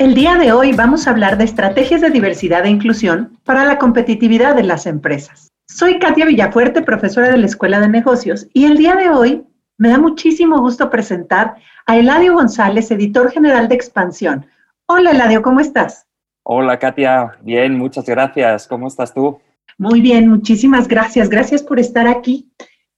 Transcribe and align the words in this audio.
El 0.00 0.14
día 0.14 0.36
de 0.36 0.50
hoy 0.50 0.72
vamos 0.72 1.06
a 1.06 1.10
hablar 1.10 1.36
de 1.36 1.44
estrategias 1.44 2.00
de 2.00 2.08
diversidad 2.08 2.64
e 2.64 2.70
inclusión 2.70 3.38
para 3.44 3.66
la 3.66 3.76
competitividad 3.76 4.56
de 4.56 4.62
las 4.62 4.86
empresas. 4.86 5.50
Soy 5.68 5.98
Katia 5.98 6.24
Villafuerte, 6.24 6.80
profesora 6.80 7.28
de 7.28 7.36
la 7.36 7.44
Escuela 7.44 7.80
de 7.80 7.88
Negocios, 7.90 8.48
y 8.54 8.64
el 8.64 8.78
día 8.78 8.96
de 8.96 9.10
hoy 9.10 9.44
me 9.76 9.90
da 9.90 9.98
muchísimo 9.98 10.58
gusto 10.58 10.88
presentar 10.88 11.56
a 11.84 11.98
Eladio 11.98 12.32
González, 12.32 12.90
editor 12.90 13.30
general 13.30 13.68
de 13.68 13.74
Expansión. 13.74 14.46
Hola 14.86 15.10
Eladio, 15.10 15.42
¿cómo 15.42 15.60
estás? 15.60 16.06
Hola 16.44 16.78
Katia, 16.78 17.32
bien, 17.42 17.76
muchas 17.76 18.06
gracias. 18.06 18.66
¿Cómo 18.66 18.88
estás 18.88 19.12
tú? 19.12 19.38
Muy 19.76 20.00
bien, 20.00 20.28
muchísimas 20.28 20.88
gracias. 20.88 21.28
Gracias 21.28 21.62
por 21.62 21.78
estar 21.78 22.08
aquí. 22.08 22.50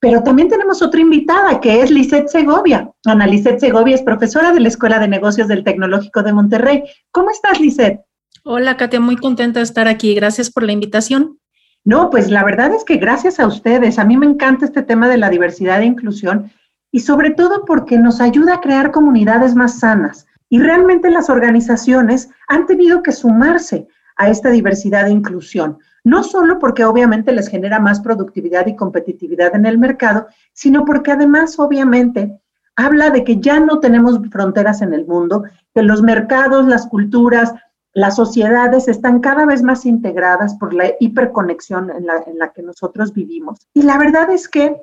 Pero 0.03 0.21
también 0.25 0.49
tenemos 0.49 0.83
otra 0.83 1.01
invitada 1.01 1.61
que 1.61 1.81
es 1.81 1.89
Lisette 1.89 2.27
Segovia. 2.27 2.91
Ana 3.05 3.25
Lisette 3.25 3.61
Segovia 3.61 3.95
es 3.95 4.03
profesora 4.03 4.53
de 4.53 4.59
la 4.59 4.67
Escuela 4.67 4.99
de 4.99 5.07
Negocios 5.07 5.47
del 5.47 5.63
Tecnológico 5.63 6.25
de 6.25 6.33
Monterrey. 6.33 6.83
¿Cómo 7.13 7.31
estás, 7.31 7.61
Lisette? 7.61 8.01
Hola, 8.43 8.77
Katia, 8.77 8.99
muy 8.99 9.15
contenta 9.15 9.61
de 9.61 9.65
estar 9.65 9.87
aquí. 9.87 10.17
Gracias 10.17 10.51
por 10.51 10.65
la 10.65 10.73
invitación. 10.73 11.39
No, 11.85 12.11
pues 12.11 12.33
la 12.33 12.43
verdad 12.43 12.75
es 12.75 12.83
que 12.83 12.97
gracias 12.97 13.39
a 13.39 13.47
ustedes. 13.47 14.01
A 14.01 14.05
mí 14.05 14.17
me 14.17 14.27
encanta 14.27 14.65
este 14.65 14.83
tema 14.83 15.09
de 15.09 15.19
la 15.19 15.31
diversidad 15.31 15.81
e 15.83 15.87
inclusión 15.87 16.51
y 16.91 16.99
sobre 16.99 17.31
todo 17.31 17.65
porque 17.65 17.97
nos 17.97 18.21
ayuda 18.21 18.55
a 18.55 18.61
crear 18.61 18.91
comunidades 18.91 19.55
más 19.55 19.79
sanas. 19.79 20.27
Y 20.49 20.59
realmente 20.59 21.13
las 21.13 21.31
organizaciones 21.31 22.29
han 22.49 22.67
tenido 22.67 23.05
que 23.05 23.13
sumarse 23.13 23.87
a 24.17 24.31
esta 24.31 24.51
diversidad 24.51 25.07
e 25.07 25.13
inclusión 25.13 25.79
no 26.05 26.25
solo 26.25 26.59
porque 26.59 26.85
obviamente 26.85 27.33
les 27.33 27.49
genera 27.49 27.79
más 27.79 28.01
productividad 28.01 28.67
y 28.67 28.77
competitividad 28.77 29.55
en 29.55 29.67
el 29.67 29.79
mercado, 29.79 30.27
sino 30.53 30.85
porque 30.85 31.13
además 31.13 31.59
obviamente 31.59 32.41
habla 32.77 33.11
de 33.11 33.25
que 33.25 33.41
ya 33.41 33.61
no 33.61 33.81
tenemos 33.81 34.19
fronteras 34.31 34.83
en 34.83 34.95
el 34.95 35.07
mundo, 35.07 35.45
que 35.75 35.83
los 35.83 36.03
mercados, 36.03 36.67
las 36.67 36.87
culturas, 36.87 37.53
las 37.95 38.17
sociedades 38.17 38.89
están 38.89 39.21
cada 39.21 39.45
vez 39.45 39.63
más 39.63 39.85
integradas 39.85 40.55
por 40.55 40.73
la 40.73 40.93
hiperconexión 40.99 41.91
en 41.91 42.07
la, 42.07 42.53
que 42.53 42.63
nosotros 42.63 43.13
vivimos. 43.13 43.59
Y 43.75 43.83
la 43.83 43.99
verdad 43.99 44.31
es 44.31 44.49
que 44.49 44.77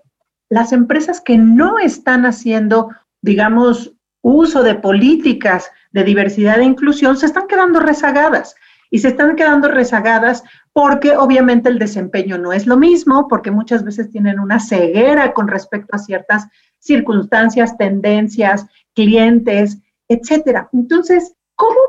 las 0.49 0.71
empresas 0.71 1.19
que 1.19 1.37
no 1.37 1.79
están 1.79 2.25
haciendo, 2.25 2.89
digamos, 3.21 3.93
uso 4.21 4.61
de 4.63 4.75
políticas 4.75 5.71
de 5.91 6.03
diversidad 6.03 6.59
e 6.59 6.65
inclusión 6.65 7.17
se 7.17 7.25
están 7.25 7.47
quedando 7.47 7.79
rezagadas 7.79 8.55
y 8.89 8.99
se 8.99 9.09
están 9.09 9.35
quedando 9.35 9.67
rezagadas 9.67 10.43
porque 10.73 11.15
obviamente 11.15 11.69
el 11.69 11.79
desempeño 11.79 12.37
no 12.37 12.53
es 12.53 12.65
lo 12.65 12.77
mismo, 12.77 13.27
porque 13.27 13.51
muchas 13.51 13.83
veces 13.83 14.09
tienen 14.09 14.39
una 14.39 14.59
ceguera 14.59 15.33
con 15.33 15.47
respecto 15.47 15.95
a 15.95 15.99
ciertas 15.99 16.47
circunstancias, 16.79 17.77
tendencias, 17.77 18.65
clientes, 18.95 19.79
etcétera. 20.07 20.69
Entonces, 20.73 21.35
¿cómo 21.55 21.79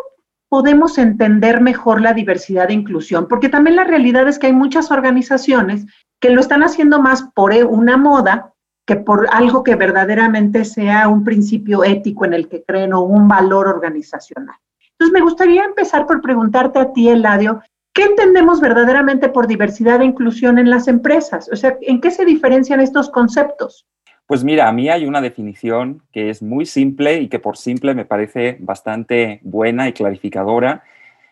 podemos 0.49 0.99
entender 0.99 1.61
mejor 1.61 2.01
la 2.01 2.13
diversidad 2.13 2.71
e 2.71 2.75
inclusión? 2.75 3.29
Porque 3.29 3.49
también 3.49 3.77
la 3.77 3.85
realidad 3.85 4.29
es 4.29 4.39
que 4.39 4.49
hay 4.49 4.53
muchas 4.53 4.91
organizaciones 4.91 5.87
que 6.21 6.31
lo 6.31 6.41
están 6.41 6.63
haciendo 6.63 7.01
más 7.01 7.23
por 7.35 7.53
una 7.53 7.97
moda 7.97 8.53
que 8.87 8.97
por 8.97 9.29
algo 9.31 9.63
que 9.63 9.77
verdaderamente 9.77 10.65
sea 10.65 11.09
un 11.09 11.23
principio 11.23 11.85
ético 11.85 12.25
en 12.25 12.35
el 12.35 12.49
que 12.49 12.65
creen 12.65 12.93
o 12.93 13.03
un 13.03 13.29
valor 13.29 13.69
organizacional. 13.69 14.57
Entonces, 15.01 15.19
me 15.19 15.25
gustaría 15.25 15.65
empezar 15.65 16.07
por 16.07 16.21
preguntarte 16.21 16.79
a 16.79 16.93
ti, 16.93 17.09
Eladio, 17.09 17.63
¿qué 17.95 18.03
entendemos 18.03 18.61
verdaderamente 18.61 19.31
por 19.31 19.47
diversidad 19.47 20.03
e 20.03 20.05
inclusión 20.05 20.59
en 20.59 20.69
las 20.69 20.89
empresas? 20.89 21.49
O 21.51 21.57
sea, 21.57 21.79
¿en 21.81 22.03
qué 22.03 22.11
se 22.11 22.27
diferencian 22.27 22.81
estos 22.81 23.09
conceptos? 23.09 23.87
Pues 24.27 24.45
mira, 24.45 24.69
a 24.69 24.73
mí 24.73 24.91
hay 24.91 25.07
una 25.07 25.23
definición 25.23 26.03
que 26.13 26.29
es 26.29 26.43
muy 26.43 26.67
simple 26.67 27.19
y 27.19 27.29
que 27.29 27.39
por 27.39 27.57
simple 27.57 27.95
me 27.95 28.05
parece 28.05 28.59
bastante 28.61 29.41
buena 29.43 29.89
y 29.89 29.95
clarificadora. 29.95 30.85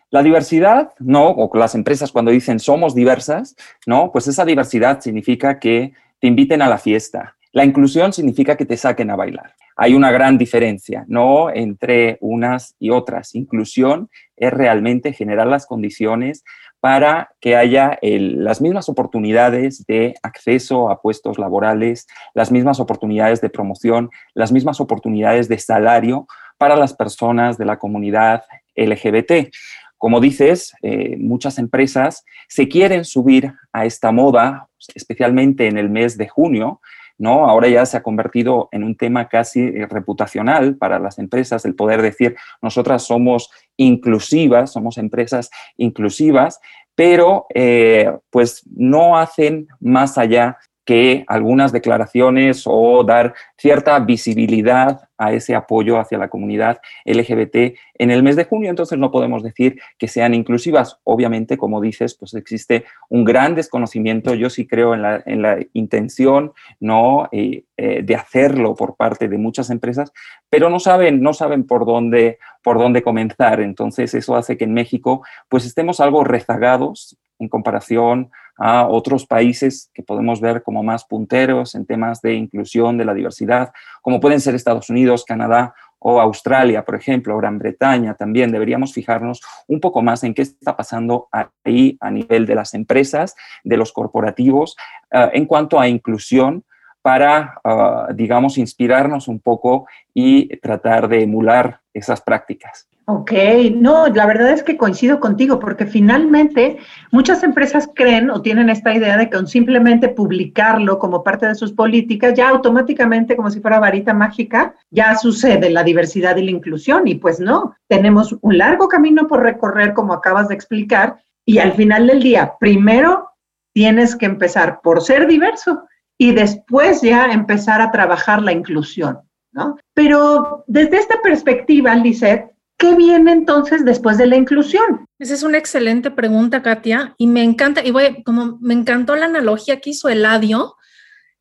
La 0.09 0.23
diversidad, 0.23 0.93
¿no? 0.97 1.29
O 1.29 1.55
las 1.55 1.75
empresas 1.75 2.11
cuando 2.11 2.31
dicen 2.31 2.57
somos 2.59 2.95
diversas, 2.95 3.55
¿no? 3.85 4.11
Pues 4.11 4.27
esa 4.27 4.45
diversidad 4.45 4.99
significa 4.99 5.59
que 5.59 5.93
te 6.19 6.25
inviten 6.25 6.63
a 6.63 6.69
la 6.69 6.79
fiesta. 6.79 7.35
La 7.51 7.65
inclusión 7.65 8.13
significa 8.13 8.57
que 8.57 8.65
te 8.65 8.77
saquen 8.77 9.11
a 9.11 9.15
bailar 9.15 9.53
hay 9.81 9.93
una 9.93 10.11
gran 10.11 10.37
diferencia, 10.37 11.05
¿no? 11.07 11.49
Entre 11.49 12.17
unas 12.19 12.75
y 12.79 12.89
otras. 12.89 13.33
Inclusión 13.33 14.09
es 14.35 14.51
realmente 14.51 15.13
generar 15.13 15.47
las 15.47 15.65
condiciones 15.65 16.43
para 16.81 17.29
que 17.39 17.55
haya 17.55 17.97
las 18.01 18.59
mismas 18.59 18.89
oportunidades 18.89 19.85
de 19.85 20.15
acceso 20.21 20.89
a 20.89 21.01
puestos 21.01 21.39
laborales, 21.39 22.07
las 22.33 22.51
mismas 22.51 22.81
oportunidades 22.81 23.39
de 23.39 23.49
promoción, 23.49 24.09
las 24.33 24.51
mismas 24.51 24.81
oportunidades 24.81 25.47
de 25.47 25.57
salario 25.57 26.27
para 26.57 26.75
las 26.75 26.93
personas 26.93 27.57
de 27.57 27.63
la 27.63 27.79
comunidad 27.79 28.43
LGBT. 28.75 29.49
Como 29.97 30.19
dices, 30.19 30.73
eh, 30.81 31.15
muchas 31.17 31.57
empresas 31.57 32.25
se 32.49 32.67
quieren 32.67 33.05
subir 33.05 33.53
a 33.71 33.85
esta 33.85 34.11
moda, 34.11 34.67
especialmente 34.93 35.67
en 35.67 35.77
el 35.77 35.89
mes 35.89 36.17
de 36.17 36.27
junio, 36.27 36.81
¿no? 37.19 37.45
Ahora 37.45 37.67
ya 37.67 37.85
se 37.85 37.97
ha 37.97 38.01
convertido 38.01 38.69
en 38.71 38.83
un 38.83 38.95
tema 38.95 39.27
casi 39.27 39.59
eh, 39.61 39.85
reputacional 39.87 40.77
para 40.77 40.97
las 40.97 41.19
empresas 41.19 41.65
el 41.65 41.75
poder 41.75 42.01
decir, 42.01 42.35
nosotras 42.61 43.03
somos 43.03 43.51
inclusivas, 43.77 44.71
somos 44.71 44.97
empresas 44.97 45.51
inclusivas, 45.77 46.59
pero 46.95 47.45
eh, 47.53 48.11
pues 48.29 48.63
no 48.75 49.17
hacen 49.17 49.67
más 49.79 50.17
allá 50.17 50.57
que 50.89 51.23
algunas 51.27 51.71
declaraciones 51.71 52.63
o 52.65 53.03
dar 53.03 53.35
cierta 53.59 53.99
visibilidad 53.99 55.07
a 55.19 55.31
ese 55.33 55.53
apoyo 55.53 55.99
hacia 55.99 56.17
la 56.17 56.29
comunidad 56.29 56.79
LGBT 57.05 57.77
en 57.93 58.09
el 58.09 58.23
mes 58.23 58.35
de 58.35 58.45
junio. 58.45 58.71
Entonces 58.71 58.97
no 58.97 59.11
podemos 59.11 59.43
decir 59.43 59.79
que 59.99 60.07
sean 60.07 60.33
inclusivas. 60.33 60.99
Obviamente, 61.03 61.59
como 61.59 61.79
dices, 61.79 62.15
pues 62.15 62.33
existe 62.33 62.85
un 63.07 63.23
gran 63.23 63.53
desconocimiento. 63.53 64.33
Yo 64.33 64.49
sí 64.49 64.65
creo 64.65 64.95
en 64.95 65.03
la, 65.03 65.59
intención 65.73 66.53
¿no? 66.79 67.29
Eh, 67.31 67.65
eh, 67.77 68.01
de 68.01 68.15
hacerlo 68.15 68.73
por 68.73 68.95
parte 68.95 69.27
de 69.27 69.37
muchas 69.37 69.69
empresas, 69.69 70.11
pero 70.49 70.71
no 70.71 70.79
saben, 70.79 71.21
no 71.21 71.33
saben 71.33 71.67
por, 71.67 71.85
dónde, 71.85 72.39
por 72.63 72.79
dónde 72.79 73.03
comenzar. 73.03 73.61
Entonces 73.61 74.15
eso 74.15 74.35
hace 74.35 74.57
que 74.57 74.63
en 74.63 74.73
México 74.73 75.23
pues 75.49 75.67
estemos 75.67 75.99
algo 75.99 76.23
rezagados 76.23 77.15
en 77.37 77.47
comparación 77.47 78.31
a 78.59 78.87
otros 78.87 79.25
países 79.25 79.89
que 79.93 80.03
podemos 80.03 80.41
ver 80.41 80.61
como 80.61 80.83
más 80.83 81.05
punteros 81.05 81.75
en 81.75 81.85
temas 81.85 82.21
de 82.21 82.33
inclusión, 82.33 82.97
de 82.97 83.05
la 83.05 83.13
diversidad, 83.13 83.71
como 84.01 84.19
pueden 84.19 84.41
ser 84.41 84.53
Estados 84.53 84.89
Unidos, 84.89 85.23
Canadá 85.25 85.73
o 85.99 86.19
Australia, 86.19 86.83
por 86.83 86.95
ejemplo, 86.95 87.37
Gran 87.37 87.57
Bretaña 87.57 88.13
también. 88.15 88.51
Deberíamos 88.51 88.93
fijarnos 88.93 89.41
un 89.67 89.79
poco 89.79 90.01
más 90.01 90.23
en 90.23 90.33
qué 90.33 90.41
está 90.41 90.75
pasando 90.75 91.27
ahí 91.31 91.97
a 91.99 92.11
nivel 92.11 92.45
de 92.45 92.55
las 92.55 92.73
empresas, 92.73 93.35
de 93.63 93.77
los 93.77 93.91
corporativos, 93.91 94.75
eh, 95.11 95.29
en 95.33 95.45
cuanto 95.45 95.79
a 95.79 95.87
inclusión 95.87 96.63
para, 97.01 97.61
eh, 97.63 98.13
digamos, 98.13 98.57
inspirarnos 98.57 99.27
un 99.27 99.39
poco 99.39 99.87
y 100.13 100.57
tratar 100.57 101.07
de 101.07 101.23
emular 101.23 101.79
esas 101.93 102.21
prácticas. 102.21 102.88
Ok, 103.11 103.31
no, 103.73 104.05
la 104.05 104.27
verdad 104.27 104.51
es 104.51 104.61
que 104.61 104.77
coincido 104.77 105.19
contigo, 105.19 105.59
porque 105.59 105.87
finalmente 105.87 106.77
muchas 107.09 107.41
empresas 107.41 107.89
creen 107.95 108.29
o 108.29 108.43
tienen 108.43 108.69
esta 108.69 108.93
idea 108.93 109.17
de 109.17 109.31
que 109.31 109.37
con 109.37 109.47
simplemente 109.47 110.09
publicarlo 110.09 110.99
como 110.99 111.23
parte 111.23 111.47
de 111.47 111.55
sus 111.55 111.73
políticas, 111.73 112.35
ya 112.35 112.49
automáticamente, 112.49 113.35
como 113.35 113.49
si 113.49 113.61
fuera 113.61 113.79
varita 113.79 114.13
mágica, 114.13 114.75
ya 114.91 115.15
sucede 115.15 115.71
la 115.71 115.83
diversidad 115.83 116.37
y 116.37 116.43
la 116.43 116.51
inclusión. 116.51 117.07
Y 117.07 117.15
pues 117.15 117.39
no, 117.39 117.73
tenemos 117.87 118.37
un 118.41 118.59
largo 118.59 118.87
camino 118.87 119.27
por 119.27 119.41
recorrer, 119.41 119.95
como 119.95 120.13
acabas 120.13 120.47
de 120.47 120.53
explicar, 120.53 121.17
y 121.43 121.57
al 121.57 121.73
final 121.73 122.05
del 122.05 122.21
día, 122.21 122.57
primero 122.59 123.31
tienes 123.73 124.15
que 124.15 124.27
empezar 124.27 124.81
por 124.83 125.01
ser 125.01 125.25
diverso 125.25 125.81
y 126.15 126.33
después 126.33 127.01
ya 127.01 127.31
empezar 127.31 127.81
a 127.81 127.89
trabajar 127.89 128.43
la 128.43 128.51
inclusión, 128.51 129.21
¿no? 129.51 129.77
Pero 129.95 130.63
desde 130.67 130.97
esta 130.97 131.19
perspectiva, 131.23 131.95
Lisette, 131.95 132.51
¿Qué 132.79 132.95
viene 132.95 133.33
entonces 133.33 133.83
después 133.83 134.17
de 134.17 134.25
la 134.25 134.37
inclusión? 134.37 135.05
Esa 135.19 135.33
es 135.33 135.43
una 135.43 135.57
excelente 135.57 136.11
pregunta, 136.11 136.61
Katia, 136.61 137.13
y 137.17 137.27
me 137.27 137.43
encanta, 137.43 137.85
y 137.85 137.91
voy, 137.91 138.23
como 138.23 138.57
me 138.61 138.73
encantó 138.73 139.17
la 139.17 139.25
analogía 139.25 139.81
que 139.81 139.89
hizo 139.89 140.07
Eladio 140.07 140.75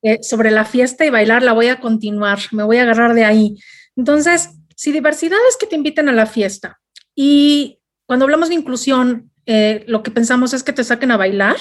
eh, 0.02 0.18
sobre 0.20 0.50
la 0.50 0.64
fiesta 0.64 1.06
y 1.06 1.10
bailar, 1.10 1.44
la 1.44 1.52
voy 1.52 1.68
a 1.68 1.78
continuar, 1.78 2.40
me 2.50 2.64
voy 2.64 2.78
a 2.78 2.82
agarrar 2.82 3.14
de 3.14 3.24
ahí. 3.24 3.56
Entonces, 3.94 4.50
si 4.74 4.90
diversidad 4.90 5.38
es 5.48 5.56
que 5.56 5.68
te 5.68 5.76
inviten 5.76 6.08
a 6.08 6.12
la 6.12 6.26
fiesta 6.26 6.80
Y 7.14 7.78
cuando 8.04 8.24
hablamos 8.24 8.48
de 8.48 8.56
inclusión, 8.56 9.30
eh, 9.46 9.84
lo 9.86 10.02
que 10.02 10.10
pensamos 10.10 10.52
es 10.54 10.64
que 10.64 10.72
te 10.72 10.82
saquen 10.82 11.12
a 11.12 11.16
bailar. 11.16 11.56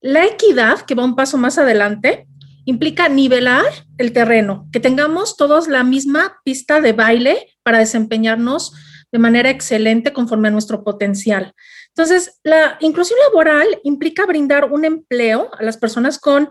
La 0.00 0.26
equidad, 0.26 0.80
que 0.80 0.96
va 0.96 1.04
un 1.04 1.14
paso 1.14 1.38
más 1.38 1.56
adelante, 1.56 2.26
implica 2.64 3.08
nivelar 3.08 3.64
el 3.96 4.12
terreno, 4.12 4.68
que 4.72 4.80
tengamos 4.80 5.36
todos 5.36 5.68
la 5.68 5.84
misma 5.84 6.40
pista 6.44 6.80
de 6.80 6.92
baile 6.92 7.46
para 7.62 7.78
desempeñarnos 7.78 8.72
de 9.10 9.18
manera 9.18 9.50
excelente 9.50 10.12
conforme 10.12 10.48
a 10.48 10.50
nuestro 10.50 10.84
potencial. 10.84 11.54
Entonces, 11.88 12.38
la 12.44 12.76
inclusión 12.80 13.18
laboral 13.26 13.66
implica 13.82 14.26
brindar 14.26 14.70
un 14.70 14.84
empleo 14.84 15.50
a 15.58 15.62
las 15.62 15.76
personas 15.76 16.18
con, 16.18 16.48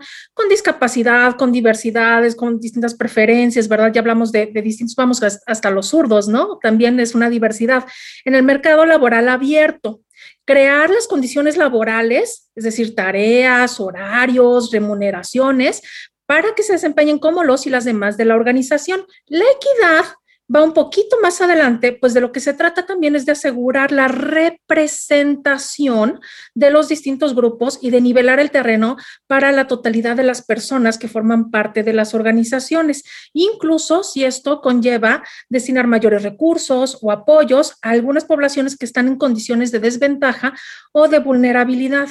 discapacidad, 0.50 1.36
con 1.36 1.52
diversidades, 1.52 2.34
con 2.34 2.60
distintas 2.60 2.94
preferencias, 2.94 3.68
¿verdad? 3.68 3.92
Ya 3.92 4.00
hablamos 4.00 4.32
de, 4.32 4.46
de 4.46 4.62
distintos, 4.62 4.96
vamos 4.96 5.22
hasta 5.22 5.70
los 5.70 5.88
zurdos, 5.88 6.28
¿no? 6.28 6.58
También 6.62 7.00
es 7.00 7.14
una 7.14 7.30
diversidad. 7.30 7.86
En 8.24 8.34
el 8.34 8.42
mercado 8.42 8.84
laboral 8.84 9.28
abierto, 9.28 10.02
crear 10.44 10.90
las 10.90 11.06
condiciones 11.06 11.56
laborales, 11.56 12.50
es 12.54 12.64
decir, 12.64 12.94
tareas, 12.94 13.80
horarios, 13.80 14.70
remuneraciones, 14.70 15.82
para 16.26 16.54
que 16.54 16.62
se 16.62 16.74
desempeñen 16.74 17.18
como 17.18 17.42
los 17.42 17.66
y 17.66 17.70
las 17.70 17.86
demás 17.86 18.18
de 18.18 18.26
la 18.26 18.34
organización. 18.34 19.06
La 19.26 19.44
equidad 19.44 20.17
va 20.54 20.62
un 20.62 20.72
poquito 20.72 21.16
más 21.22 21.40
adelante, 21.40 21.92
pues 21.92 22.14
de 22.14 22.20
lo 22.20 22.32
que 22.32 22.40
se 22.40 22.54
trata 22.54 22.86
también 22.86 23.14
es 23.14 23.26
de 23.26 23.32
asegurar 23.32 23.92
la 23.92 24.08
representación 24.08 26.20
de 26.54 26.70
los 26.70 26.88
distintos 26.88 27.34
grupos 27.34 27.78
y 27.82 27.90
de 27.90 28.00
nivelar 28.00 28.40
el 28.40 28.50
terreno 28.50 28.96
para 29.26 29.52
la 29.52 29.66
totalidad 29.66 30.16
de 30.16 30.24
las 30.24 30.42
personas 30.42 30.96
que 30.98 31.08
forman 31.08 31.50
parte 31.50 31.82
de 31.82 31.92
las 31.92 32.14
organizaciones, 32.14 33.04
incluso 33.32 34.02
si 34.02 34.24
esto 34.24 34.62
conlleva 34.62 35.22
destinar 35.48 35.86
mayores 35.86 36.22
recursos 36.22 36.98
o 37.02 37.12
apoyos 37.12 37.74
a 37.82 37.90
algunas 37.90 38.24
poblaciones 38.24 38.76
que 38.76 38.86
están 38.86 39.08
en 39.08 39.16
condiciones 39.16 39.70
de 39.70 39.80
desventaja 39.80 40.54
o 40.92 41.08
de 41.08 41.18
vulnerabilidad. 41.18 42.08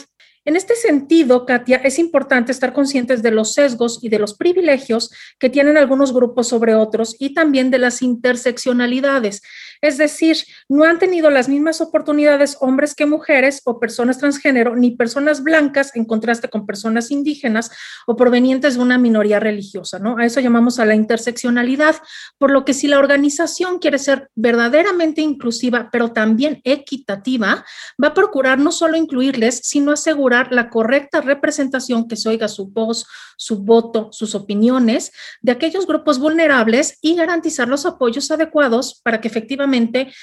En 0.47 0.55
este 0.55 0.75
sentido, 0.75 1.45
Katia, 1.45 1.75
es 1.75 1.99
importante 1.99 2.53
estar 2.53 2.71
conscientes 2.71 3.21
de 3.21 3.31
los 3.31 3.53
sesgos 3.53 3.99
y 4.01 4.07
de 4.07 4.17
los 4.17 4.33
privilegios 4.33 5.11
que 5.39 5.49
tienen 5.49 5.75
algunos 5.75 6.13
grupos 6.13 6.47
sobre 6.47 6.73
otros 6.73 7.17
y 7.19 7.33
también 7.33 7.69
de 7.69 7.79
las 7.79 8.01
interseccionalidades. 8.01 9.41
Es 9.81 9.97
decir, 9.97 10.37
no 10.69 10.83
han 10.83 10.99
tenido 10.99 11.29
las 11.29 11.49
mismas 11.49 11.81
oportunidades 11.81 12.57
hombres 12.61 12.95
que 12.95 13.05
mujeres 13.05 13.61
o 13.65 13.79
personas 13.79 14.17
transgénero, 14.17 14.75
ni 14.75 14.91
personas 14.91 15.43
blancas 15.43 15.95
en 15.95 16.05
contraste 16.05 16.49
con 16.49 16.65
personas 16.65 17.11
indígenas 17.11 17.71
o 18.05 18.15
provenientes 18.15 18.75
de 18.75 18.81
una 18.81 18.97
minoría 18.97 19.39
religiosa, 19.39 19.99
¿no? 19.99 20.17
A 20.17 20.25
eso 20.25 20.39
llamamos 20.39 20.79
a 20.79 20.85
la 20.85 20.95
interseccionalidad, 20.95 21.95
por 22.37 22.51
lo 22.51 22.65
que 22.65 22.73
si 22.73 22.87
la 22.87 22.99
organización 22.99 23.79
quiere 23.79 23.99
ser 23.99 24.29
verdaderamente 24.35 25.21
inclusiva, 25.21 25.89
pero 25.91 26.11
también 26.11 26.61
equitativa, 26.63 27.65
va 28.01 28.07
a 28.07 28.13
procurar 28.13 28.59
no 28.59 28.71
solo 28.71 28.97
incluirles, 28.97 29.61
sino 29.63 29.91
asegurar 29.91 30.51
la 30.51 30.69
correcta 30.69 31.21
representación 31.21 32.07
que 32.07 32.15
se 32.15 32.29
oiga 32.29 32.47
su 32.47 32.67
voz, 32.67 33.05
su 33.37 33.63
voto, 33.63 34.09
sus 34.11 34.33
opiniones 34.33 35.11
de 35.41 35.51
aquellos 35.51 35.85
grupos 35.85 36.19
vulnerables 36.19 36.97
y 37.01 37.15
garantizar 37.15 37.67
los 37.67 37.85
apoyos 37.85 38.31
adecuados 38.31 38.99
para 39.03 39.21
que 39.21 39.27
efectivamente 39.27 39.66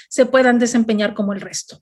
se 0.09 0.25
puedan 0.25 0.59
desempeñar 0.59 1.13
como 1.13 1.33
el 1.33 1.41
resto. 1.41 1.81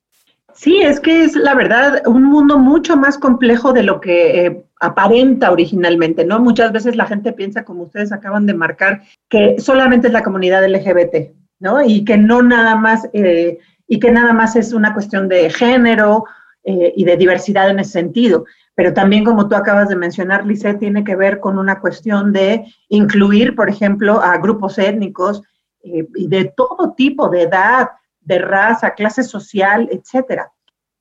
Sí, 0.55 0.81
es 0.81 0.99
que 0.99 1.23
es 1.23 1.35
la 1.35 1.55
verdad 1.55 2.03
un 2.05 2.23
mundo 2.23 2.59
mucho 2.59 2.95
más 2.95 3.17
complejo 3.17 3.73
de 3.73 3.83
lo 3.83 3.99
que 3.99 4.45
eh, 4.45 4.65
aparenta 4.79 5.51
originalmente, 5.51 6.25
¿no? 6.25 6.39
Muchas 6.39 6.71
veces 6.71 6.95
la 6.95 7.07
gente 7.07 7.33
piensa, 7.33 7.65
como 7.65 7.83
ustedes 7.83 8.11
acaban 8.11 8.45
de 8.45 8.53
marcar, 8.53 9.01
que 9.29 9.55
solamente 9.59 10.07
es 10.07 10.13
la 10.13 10.23
comunidad 10.23 10.67
LGBT, 10.67 11.33
¿no? 11.59 11.83
Y 11.83 12.05
que 12.05 12.17
no 12.17 12.43
nada 12.43 12.75
más, 12.75 13.09
eh, 13.13 13.57
y 13.87 13.99
que 13.99 14.11
nada 14.11 14.33
más 14.33 14.55
es 14.55 14.73
una 14.73 14.93
cuestión 14.93 15.27
de 15.27 15.49
género 15.49 16.25
eh, 16.63 16.93
y 16.95 17.03
de 17.03 17.17
diversidad 17.17 17.69
en 17.69 17.79
ese 17.79 17.91
sentido. 17.91 18.45
Pero 18.75 18.93
también, 18.93 19.23
como 19.23 19.47
tú 19.47 19.55
acabas 19.55 19.89
de 19.89 19.95
mencionar, 19.95 20.45
Lice, 20.45 20.75
tiene 20.75 21.03
que 21.03 21.15
ver 21.15 21.39
con 21.39 21.57
una 21.57 21.79
cuestión 21.79 22.31
de 22.31 22.65
incluir, 22.89 23.55
por 23.55 23.69
ejemplo, 23.69 24.21
a 24.21 24.37
grupos 24.37 24.77
étnicos, 24.77 25.43
eh, 25.83 26.07
y 26.15 26.27
de 26.27 26.45
todo 26.55 26.93
tipo, 26.93 27.29
de 27.29 27.43
edad, 27.43 27.89
de 28.21 28.39
raza, 28.39 28.93
clase 28.93 29.23
social, 29.23 29.89
etcétera. 29.91 30.51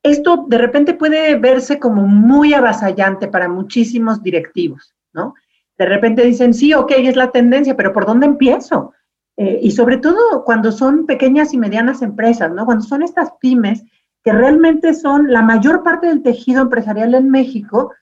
Esto 0.02 0.44
de 0.49 0.58
repente 0.58 0.94
puede 0.94 1.37
verse 1.37 1.79
como 1.79 2.06
muy 2.06 2.55
avasallante 2.55 3.29
para 3.29 3.49
muchísimos 3.49 4.23
directivos, 4.23 4.94
¿no? 5.12 5.34
De 5.79 5.87
repente 5.87 6.25
dicen, 6.25 6.52
sí, 6.52 6.75
ok, 6.75 6.93
es 6.96 7.17
la 7.17 7.31
tendencia, 7.31 7.76
pero 7.76 7.93
¿por 7.93 8.06
dónde 8.06 8.26
empiezo? 8.26 8.93
Eh, 9.37 9.61
y 9.62 9.70
sobre 9.70 9.96
todo 9.96 10.44
cuando 10.44 10.73
son 10.73 11.06
pequeñas 11.06 11.55
y 11.55 11.58
medianas 11.58 12.02
empresas, 12.02 12.52
¿no? 12.52 12.67
Cuando 12.67 12.85
son 12.85 13.02
estas 13.02 13.32
pymes 13.40 13.85
que 14.25 14.32
realmente 14.32 14.94
son 14.94 15.32
la 15.32 15.43
mayor 15.43 15.82
parte 15.82 16.08
del 16.08 16.23
tejido 16.23 16.62
empresarial 16.62 17.14
en 17.14 17.31
México, 17.31 17.93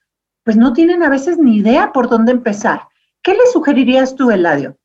pues 0.44 0.56
no 0.56 0.72
tienen 0.72 1.02
a 1.02 1.08
veces 1.08 1.38
ni 1.38 1.56
idea 1.56 1.92
por 1.92 2.08
dónde 2.08 2.32
empezar. 2.32 2.82
¿Qué 3.22 3.32
le 3.32 3.46
sugerirías 3.52 4.16
tú, 4.16 4.30
Eladio? 4.30 4.76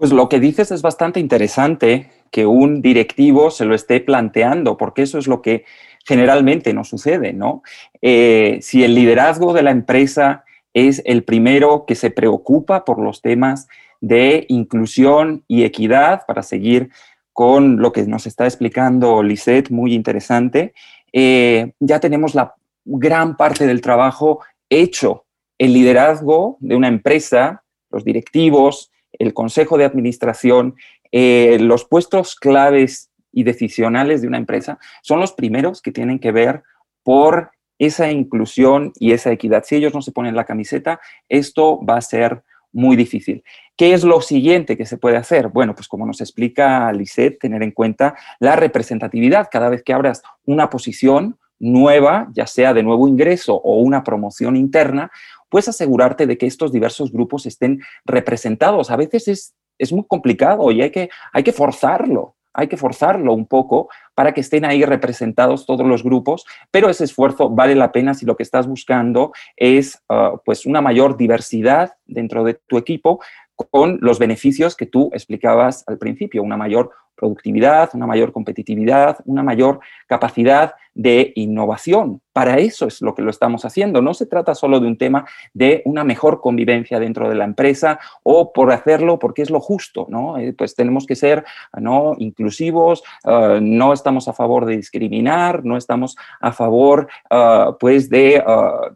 Pues 0.00 0.12
lo 0.12 0.30
que 0.30 0.40
dices 0.40 0.70
es 0.70 0.80
bastante 0.80 1.20
interesante 1.20 2.08
que 2.30 2.46
un 2.46 2.80
directivo 2.80 3.50
se 3.50 3.66
lo 3.66 3.74
esté 3.74 4.00
planteando, 4.00 4.78
porque 4.78 5.02
eso 5.02 5.18
es 5.18 5.26
lo 5.26 5.42
que 5.42 5.66
generalmente 6.06 6.72
no 6.72 6.84
sucede, 6.84 7.34
¿no? 7.34 7.62
Eh, 8.00 8.60
si 8.62 8.82
el 8.82 8.94
liderazgo 8.94 9.52
de 9.52 9.62
la 9.62 9.72
empresa 9.72 10.44
es 10.72 11.02
el 11.04 11.22
primero 11.22 11.84
que 11.84 11.96
se 11.96 12.10
preocupa 12.10 12.86
por 12.86 12.98
los 12.98 13.20
temas 13.20 13.68
de 14.00 14.46
inclusión 14.48 15.44
y 15.46 15.64
equidad, 15.64 16.24
para 16.26 16.42
seguir 16.42 16.88
con 17.34 17.76
lo 17.76 17.92
que 17.92 18.06
nos 18.06 18.26
está 18.26 18.46
explicando 18.46 19.22
Lisette, 19.22 19.68
muy 19.68 19.92
interesante, 19.92 20.72
eh, 21.12 21.72
ya 21.78 22.00
tenemos 22.00 22.34
la 22.34 22.54
gran 22.86 23.36
parte 23.36 23.66
del 23.66 23.82
trabajo 23.82 24.40
hecho. 24.70 25.26
El 25.58 25.74
liderazgo 25.74 26.56
de 26.60 26.74
una 26.74 26.88
empresa, 26.88 27.64
los 27.90 28.02
directivos, 28.02 28.89
el 29.20 29.34
consejo 29.34 29.78
de 29.78 29.84
administración, 29.84 30.74
eh, 31.12 31.58
los 31.60 31.84
puestos 31.84 32.34
claves 32.34 33.10
y 33.30 33.44
decisionales 33.44 34.22
de 34.22 34.28
una 34.28 34.38
empresa 34.38 34.78
son 35.02 35.20
los 35.20 35.32
primeros 35.32 35.82
que 35.82 35.92
tienen 35.92 36.18
que 36.18 36.32
ver 36.32 36.62
por 37.04 37.50
esa 37.78 38.10
inclusión 38.10 38.92
y 38.98 39.12
esa 39.12 39.30
equidad. 39.30 39.62
Si 39.64 39.76
ellos 39.76 39.94
no 39.94 40.02
se 40.02 40.12
ponen 40.12 40.34
la 40.34 40.44
camiseta, 40.44 41.00
esto 41.28 41.84
va 41.84 41.98
a 41.98 42.02
ser 42.02 42.42
muy 42.72 42.96
difícil. 42.96 43.44
¿Qué 43.76 43.92
es 43.92 44.04
lo 44.04 44.22
siguiente 44.22 44.76
que 44.76 44.86
se 44.86 44.96
puede 44.96 45.18
hacer? 45.18 45.48
Bueno, 45.48 45.74
pues 45.74 45.86
como 45.86 46.06
nos 46.06 46.20
explica 46.20 46.90
Lisette, 46.92 47.38
tener 47.38 47.62
en 47.62 47.72
cuenta 47.72 48.14
la 48.38 48.56
representatividad. 48.56 49.48
Cada 49.50 49.68
vez 49.68 49.82
que 49.82 49.92
abras 49.92 50.22
una 50.46 50.70
posición 50.70 51.38
nueva, 51.58 52.28
ya 52.32 52.46
sea 52.46 52.72
de 52.72 52.82
nuevo 52.82 53.06
ingreso 53.06 53.54
o 53.54 53.80
una 53.80 54.02
promoción 54.02 54.56
interna, 54.56 55.10
puedes 55.50 55.68
asegurarte 55.68 56.26
de 56.26 56.38
que 56.38 56.46
estos 56.46 56.72
diversos 56.72 57.12
grupos 57.12 57.46
estén 57.46 57.80
representados. 58.04 58.90
A 58.90 58.96
veces 58.96 59.28
es, 59.28 59.54
es 59.78 59.92
muy 59.92 60.04
complicado 60.06 60.70
y 60.70 60.82
hay 60.82 60.90
que, 60.90 61.10
hay 61.32 61.42
que 61.42 61.52
forzarlo, 61.52 62.36
hay 62.52 62.68
que 62.68 62.76
forzarlo 62.76 63.32
un 63.32 63.46
poco 63.46 63.88
para 64.14 64.32
que 64.32 64.40
estén 64.40 64.64
ahí 64.64 64.84
representados 64.84 65.66
todos 65.66 65.86
los 65.86 66.02
grupos, 66.02 66.44
pero 66.70 66.88
ese 66.88 67.04
esfuerzo 67.04 67.48
vale 67.50 67.74
la 67.74 67.92
pena 67.92 68.14
si 68.14 68.26
lo 68.26 68.36
que 68.36 68.42
estás 68.42 68.66
buscando 68.66 69.32
es 69.56 70.02
ah, 70.08 70.34
pues 70.44 70.66
una 70.66 70.80
mayor 70.80 71.16
diversidad 71.16 71.94
dentro 72.06 72.44
de 72.44 72.54
tu 72.54 72.78
equipo 72.78 73.20
con 73.68 73.98
los 74.00 74.18
beneficios 74.18 74.76
que 74.76 74.86
tú 74.86 75.10
explicabas 75.12 75.84
al 75.86 75.98
principio, 75.98 76.42
una 76.42 76.56
mayor 76.56 76.90
productividad, 77.20 77.90
una 77.92 78.06
mayor 78.06 78.32
competitividad, 78.32 79.18
una 79.26 79.42
mayor 79.42 79.80
capacidad 80.06 80.72
de 80.94 81.32
innovación. 81.36 82.22
Para 82.32 82.58
eso 82.58 82.86
es 82.86 83.02
lo 83.02 83.14
que 83.14 83.22
lo 83.22 83.30
estamos 83.30 83.64
haciendo. 83.64 84.00
No 84.00 84.14
se 84.14 84.26
trata 84.26 84.54
solo 84.54 84.80
de 84.80 84.86
un 84.86 84.96
tema 84.96 85.26
de 85.52 85.82
una 85.84 86.02
mejor 86.02 86.40
convivencia 86.40 86.98
dentro 86.98 87.28
de 87.28 87.34
la 87.34 87.44
empresa 87.44 88.00
o 88.22 88.52
por 88.52 88.72
hacerlo 88.72 89.18
porque 89.18 89.42
es 89.42 89.50
lo 89.50 89.60
justo, 89.60 90.06
¿no? 90.08 90.38
Eh, 90.38 90.54
pues 90.56 90.74
tenemos 90.74 91.06
que 91.06 91.14
ser 91.14 91.44
¿no? 91.78 92.14
inclusivos, 92.18 93.02
ah, 93.24 93.58
no 93.60 93.92
estamos 93.92 94.26
a 94.26 94.32
favor 94.32 94.64
de 94.64 94.76
discriminar, 94.76 95.64
no 95.64 95.76
estamos 95.76 96.16
a 96.40 96.52
favor 96.52 97.08
ah, 97.28 97.76
pues 97.78 98.08
de 98.08 98.42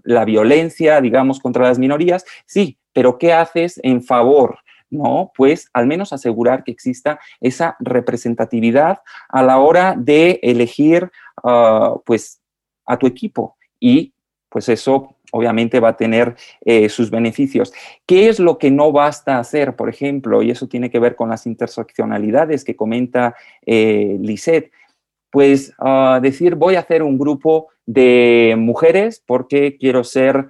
la 0.04 0.24
violencia, 0.24 1.00
digamos, 1.00 1.40
contra 1.40 1.64
las 1.64 1.78
minorías. 1.78 2.24
Sí, 2.46 2.78
pero 2.94 3.18
¿qué 3.18 3.34
haces 3.34 3.78
en 3.82 4.02
favor 4.02 4.58
¿no? 4.94 5.32
Pues 5.36 5.68
al 5.72 5.86
menos 5.86 6.12
asegurar 6.12 6.64
que 6.64 6.70
exista 6.70 7.18
esa 7.40 7.76
representatividad 7.80 9.00
a 9.28 9.42
la 9.42 9.58
hora 9.58 9.94
de 9.98 10.38
elegir, 10.42 11.10
ah, 11.42 11.96
pues, 12.06 12.40
a 12.86 12.96
tu 12.96 13.06
equipo. 13.06 13.56
Y 13.80 14.12
pues 14.48 14.68
eso 14.68 15.16
obviamente 15.32 15.80
va 15.80 15.88
a 15.88 15.96
tener 15.96 16.36
eh, 16.64 16.88
sus 16.88 17.10
beneficios. 17.10 17.72
¿Qué 18.06 18.28
es 18.28 18.38
lo 18.38 18.56
que 18.56 18.70
no 18.70 18.92
basta 18.92 19.38
hacer, 19.40 19.74
por 19.74 19.88
ejemplo? 19.88 20.42
Y 20.42 20.52
eso 20.52 20.68
tiene 20.68 20.90
que 20.90 21.00
ver 21.00 21.16
con 21.16 21.28
las 21.28 21.44
interseccionalidades 21.46 22.62
que 22.62 22.76
comenta 22.76 23.34
eh, 23.66 24.16
Lisette. 24.20 24.70
Pues 25.30 25.72
ah, 25.80 26.20
decir, 26.22 26.54
voy 26.54 26.76
a 26.76 26.80
hacer 26.80 27.02
un 27.02 27.18
grupo 27.18 27.66
de 27.84 28.54
mujeres 28.56 29.22
porque 29.26 29.76
quiero 29.76 30.04
ser 30.04 30.46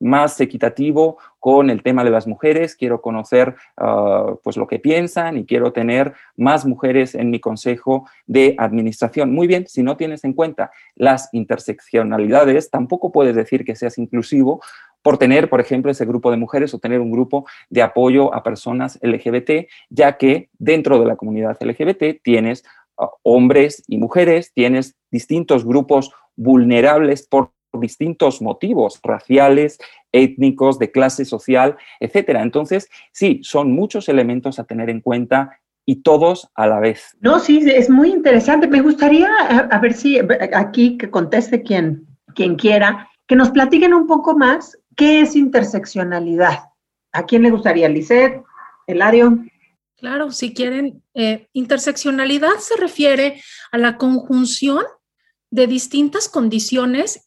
más 0.00 0.40
equitativo 0.40 1.18
con 1.38 1.70
el 1.70 1.82
tema 1.82 2.04
de 2.04 2.10
las 2.10 2.26
mujeres, 2.26 2.76
quiero 2.76 3.00
conocer 3.00 3.54
ah, 3.76 4.34
pues 4.42 4.56
lo 4.56 4.66
que 4.66 4.78
piensan 4.78 5.38
y 5.38 5.46
quiero 5.46 5.72
tener 5.72 6.14
más 6.36 6.66
mujeres 6.66 7.14
en 7.14 7.30
mi 7.30 7.40
consejo 7.40 8.08
de 8.26 8.54
administración. 8.58 9.32
Muy 9.32 9.46
bien, 9.46 9.66
si 9.66 9.82
no 9.82 9.96
tienes 9.96 10.24
en 10.24 10.32
cuenta 10.32 10.70
las 10.94 11.28
interseccionalidades, 11.32 12.70
tampoco 12.70 13.12
puedes 13.12 13.36
decir 13.36 13.64
que 13.64 13.76
seas 13.76 13.98
inclusivo 13.98 14.60
por 15.02 15.18
tener, 15.18 15.48
por 15.48 15.60
ejemplo, 15.60 15.90
ese 15.90 16.04
grupo 16.04 16.32
de 16.32 16.36
mujeres 16.36 16.74
o 16.74 16.80
tener 16.80 17.00
un 17.00 17.12
grupo 17.12 17.46
de 17.70 17.82
apoyo 17.82 18.34
a 18.34 18.42
personas 18.42 18.98
LGBT, 19.02 19.68
ya 19.88 20.16
que 20.16 20.50
dentro 20.58 20.98
de 20.98 21.06
la 21.06 21.16
comunidad 21.16 21.56
LGBT 21.60 22.22
tienes 22.22 22.64
ah, 22.98 23.10
hombres 23.22 23.84
y 23.86 23.98
mujeres, 23.98 24.52
tienes 24.52 24.96
distintos 25.10 25.64
grupos 25.64 26.12
vulnerables 26.34 27.26
por 27.26 27.52
distintos 27.80 28.42
motivos 28.42 29.00
raciales, 29.02 29.78
étnicos, 30.12 30.78
de 30.78 30.90
clase 30.90 31.24
social, 31.24 31.76
etcétera. 32.00 32.42
Entonces, 32.42 32.88
sí, 33.12 33.40
son 33.42 33.72
muchos 33.72 34.08
elementos 34.08 34.58
a 34.58 34.64
tener 34.64 34.90
en 34.90 35.00
cuenta 35.00 35.60
y 35.84 36.02
todos 36.02 36.50
a 36.54 36.66
la 36.66 36.80
vez. 36.80 37.16
No, 37.20 37.38
sí, 37.38 37.62
es 37.64 37.88
muy 37.88 38.10
interesante. 38.10 38.66
Me 38.66 38.82
gustaría, 38.82 39.28
a, 39.70 39.78
ver 39.78 39.92
si 39.92 40.18
aquí 40.52 40.98
que 40.98 41.10
conteste 41.10 41.62
quien, 41.62 42.06
quien 42.34 42.56
quiera, 42.56 43.08
que 43.26 43.36
nos 43.36 43.50
platiquen 43.50 43.94
un 43.94 44.06
poco 44.06 44.36
más 44.36 44.78
qué 44.96 45.20
es 45.20 45.36
interseccionalidad. 45.36 46.70
¿A 47.12 47.24
quién 47.24 47.42
le 47.42 47.50
gustaría, 47.50 47.88
Lisette, 47.88 48.42
Eladio? 48.86 49.38
Claro, 49.96 50.30
si 50.32 50.52
quieren, 50.52 51.02
eh, 51.14 51.48
interseccionalidad 51.52 52.58
se 52.58 52.76
refiere 52.76 53.40
a 53.72 53.78
la 53.78 53.96
conjunción 53.96 54.84
de 55.50 55.66
distintas 55.66 56.28
condiciones 56.28 57.25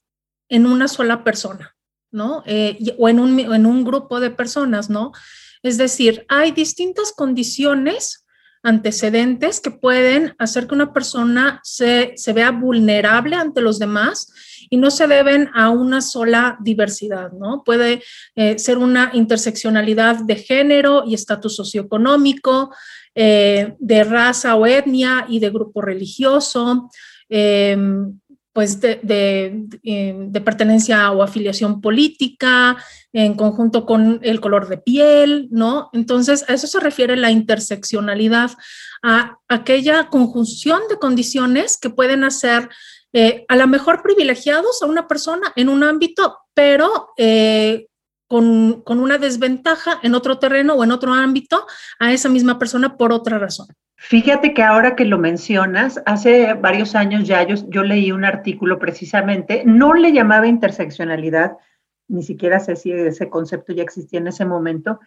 en 0.49 0.65
una 0.65 0.87
sola 0.87 1.23
persona, 1.23 1.75
¿no? 2.11 2.43
Eh, 2.45 2.77
o 2.97 3.07
en 3.07 3.19
un, 3.19 3.39
en 3.39 3.65
un 3.65 3.83
grupo 3.83 4.19
de 4.19 4.31
personas, 4.31 4.89
¿no? 4.89 5.11
Es 5.63 5.77
decir, 5.77 6.25
hay 6.27 6.51
distintas 6.51 7.11
condiciones 7.11 8.25
antecedentes 8.61 9.61
que 9.61 9.71
pueden 9.71 10.35
hacer 10.37 10.67
que 10.67 10.75
una 10.75 10.93
persona 10.93 11.61
se, 11.63 12.15
vea 12.33 12.51
vulnerable 12.51 13.35
ante 13.35 13.61
los 13.61 13.79
demás 13.79 14.33
y 14.69 14.77
no 14.77 14.91
se 14.91 15.07
deben 15.07 15.49
a 15.53 15.69
una 15.69 16.01
sola 16.01 16.57
diversidad, 16.61 17.31
¿no? 17.31 17.63
Puede 17.63 18.03
eh, 18.35 18.59
ser 18.59 18.77
una 18.77 19.11
interseccionalidad 19.13 20.23
de 20.23 20.35
género 20.35 21.03
y 21.05 21.13
estatus 21.13 21.55
socioeconómico, 21.55 22.75
eh, 23.15 23.75
de 23.79 24.03
raza 24.03 24.55
o 24.55 24.65
etnia 24.65 25.25
y 25.27 25.39
de 25.39 25.49
grupo 25.49 25.81
religioso, 25.81 26.89
pues 28.59 28.81
de, 28.81 28.99
em, 29.83 30.33
de, 30.33 30.41
pertenencia 30.41 31.11
o 31.13 31.23
afiliación 31.23 31.79
política, 31.79 32.75
en 33.13 33.35
conjunto 33.35 33.85
con 33.85 34.19
el 34.21 34.41
color 34.41 34.67
de 34.67 34.77
piel, 34.77 35.47
¿no? 35.49 35.89
Entonces, 35.93 36.43
a 36.49 36.55
eso 36.55 36.67
se 36.67 36.81
refiere 36.81 37.15
la 37.15 37.31
interseccionalidad, 37.31 38.51
a 39.01 39.37
aquella 39.47 40.09
conjunción 40.09 40.81
de 40.89 40.97
condiciones 40.97 41.77
que 41.77 41.89
pueden 41.89 42.25
hacer 42.25 42.67
eh, 43.13 43.45
a 43.47 43.55
lo 43.55 43.65
mejor 43.67 44.03
privilegiados 44.03 44.83
a 44.83 44.87
una 44.87 45.07
persona 45.07 45.53
en 45.55 45.69
un 45.69 45.85
ámbito, 45.85 46.39
pero 46.53 47.13
eh, 47.15 47.87
con, 48.27 48.81
con 48.81 48.99
una 48.99 49.17
desventaja 49.17 50.01
en 50.03 50.15
otro 50.15 50.37
terreno 50.37 50.73
o 50.73 50.83
en 50.83 50.91
otro 50.91 51.13
ámbito 51.13 51.65
a 51.97 52.11
esa 52.11 52.27
misma 52.27 52.59
persona 52.59 52.97
por 52.97 53.13
otra 53.13 53.39
razón. 53.39 53.67
Fíjate 54.01 54.53
que 54.53 54.63
ahora 54.63 54.95
que 54.95 55.03
lo 55.03 55.17
mencionas, 55.17 56.01
hace 56.05 56.53
varios 56.53 56.95
años 56.95 57.27
ya 57.27 57.45
yo, 57.45 57.83
leí 57.83 58.13
un 58.13 58.23
artículo 58.23 58.79
precisamente, 58.79 59.63
no 59.65 59.93
le 59.93 60.13
llamaba 60.13 60.47
interseccionalidad, 60.47 61.57
ni 62.07 62.23
siquiera 62.23 62.61
sé 62.61 62.77
si 62.77 62.93
ese 62.93 63.29
concepto 63.29 63.73
ya 63.73 63.83
existía 63.83 64.21
en 64.21 64.27
ese 64.27 64.45
momento, 64.45 65.01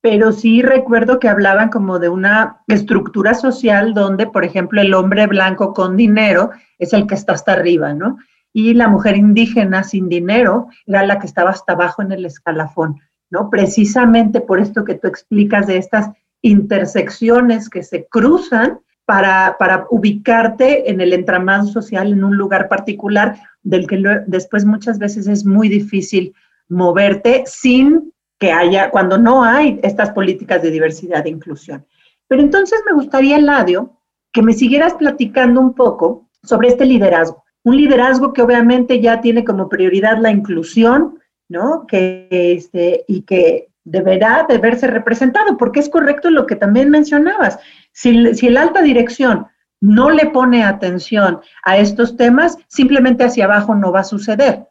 pero 0.00 0.32
sí 0.32 0.62
recuerdo 0.62 1.20
que 1.20 1.28
hablaban 1.28 1.68
como 1.68 1.98
de 1.98 2.08
una 2.08 2.62
estructura 2.66 3.34
social 3.34 3.92
donde, 3.92 4.26
por 4.26 4.46
ejemplo, 4.46 4.80
el 4.80 4.94
hombre 4.94 5.26
blanco 5.26 5.74
con 5.74 5.98
dinero 5.98 6.50
es 6.78 6.94
el 6.94 7.06
que 7.06 7.16
está 7.16 7.34
hasta 7.34 7.52
arriba, 7.52 7.92
¿no? 7.92 8.16
Y 8.54 8.72
la 8.72 8.88
mujer 8.88 9.18
indígena 9.18 9.84
sin 9.84 10.08
dinero 10.08 10.68
era 10.86 11.04
la 11.04 11.18
que 11.18 11.26
estaba 11.26 11.50
hasta 11.50 11.74
abajo 11.74 12.00
en 12.00 12.12
el 12.12 12.24
escalafón, 12.24 13.00
¿no? 13.28 13.50
Precisamente 13.50 14.40
por 14.40 14.60
esto 14.60 14.82
que 14.82 14.94
tú 14.94 15.08
explicas 15.08 15.66
de 15.66 15.76
estas 15.76 16.10
intersecciones 16.42 17.68
que 17.68 17.82
se 17.82 18.06
cruzan 18.06 18.80
para, 19.04 19.56
para, 19.58 19.86
ubicarte 19.90 20.90
en 20.90 21.00
el 21.00 21.12
entramado 21.12 21.66
social 21.66 22.12
en 22.12 22.22
un 22.22 22.36
lugar 22.36 22.68
particular 22.68 23.36
del 23.62 23.86
que 23.86 24.02
después 24.26 24.64
muchas 24.64 24.98
veces 24.98 25.26
es 25.26 25.44
muy 25.44 25.68
difícil 25.68 26.32
moverte 26.68 27.42
sin 27.46 28.12
que 28.38 28.52
haya, 28.52 28.90
cuando 28.90 29.18
no 29.18 29.44
hay 29.44 29.80
estas 29.82 30.10
políticas 30.10 30.62
de 30.62 30.70
diversidad 30.70 31.26
e 31.26 31.30
inclusión. 31.30 31.84
Pero 32.26 32.42
entonces 32.42 32.80
me 32.86 32.94
gustaría, 32.94 33.38
Ladio, 33.38 33.98
que 34.32 34.42
me 34.42 34.54
siguieras 34.54 34.94
platicando 34.94 35.60
un 35.60 35.74
poco 35.74 36.28
sobre 36.42 36.68
este 36.68 36.86
liderazgo. 36.86 37.44
Un 37.64 37.76
liderazgo 37.76 38.32
que 38.32 38.42
obviamente 38.42 39.00
ya 39.00 39.20
tiene 39.20 39.44
como 39.44 39.68
prioridad 39.68 40.18
la 40.18 40.30
inclusión, 40.30 41.18
¿no? 41.48 41.86
Que, 41.86 42.28
este, 42.30 43.04
y 43.08 43.22
que 43.22 43.69
deberá 43.90 44.46
de 44.48 44.58
verse 44.58 44.86
representado, 44.86 45.56
porque 45.56 45.80
es 45.80 45.88
correcto 45.88 46.30
lo 46.30 46.46
que 46.46 46.56
también 46.56 46.90
mencionabas. 46.90 47.58
Si, 47.92 48.34
si 48.34 48.46
el 48.46 48.56
alta 48.56 48.82
dirección 48.82 49.46
no 49.80 50.10
le 50.10 50.26
pone 50.26 50.62
atención 50.62 51.40
a 51.64 51.78
estos 51.78 52.16
temas, 52.16 52.58
simplemente 52.68 53.24
hacia 53.24 53.46
abajo 53.46 53.74
no 53.74 53.92
va 53.92 54.00
a 54.00 54.04
suceder. 54.04 54.66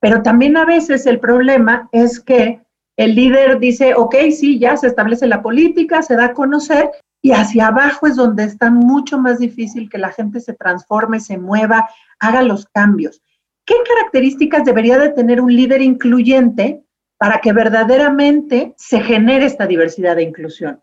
Pero 0.00 0.22
también 0.22 0.56
a 0.56 0.64
veces 0.64 1.06
el 1.06 1.18
problema 1.18 1.88
es 1.92 2.20
que 2.20 2.60
el 2.96 3.14
líder 3.14 3.58
dice, 3.58 3.94
ok, 3.94 4.14
sí, 4.30 4.58
ya 4.58 4.76
se 4.76 4.86
establece 4.86 5.26
la 5.26 5.42
política, 5.42 6.02
se 6.02 6.16
da 6.16 6.26
a 6.26 6.34
conocer, 6.34 6.90
y 7.22 7.32
hacia 7.32 7.68
abajo 7.68 8.06
es 8.06 8.16
donde 8.16 8.44
está 8.44 8.70
mucho 8.70 9.18
más 9.18 9.38
difícil 9.38 9.90
que 9.90 9.98
la 9.98 10.10
gente 10.10 10.40
se 10.40 10.54
transforme, 10.54 11.20
se 11.20 11.38
mueva, 11.38 11.88
haga 12.18 12.42
los 12.42 12.66
cambios. 12.66 13.22
¿Qué 13.66 13.74
características 13.86 14.64
debería 14.64 14.98
de 14.98 15.10
tener 15.10 15.40
un 15.40 15.54
líder 15.54 15.82
incluyente 15.82 16.82
para 17.20 17.42
que 17.42 17.52
verdaderamente 17.52 18.72
se 18.78 18.98
genere 19.02 19.44
esta 19.44 19.66
diversidad 19.66 20.18
e 20.18 20.22
inclusión? 20.22 20.80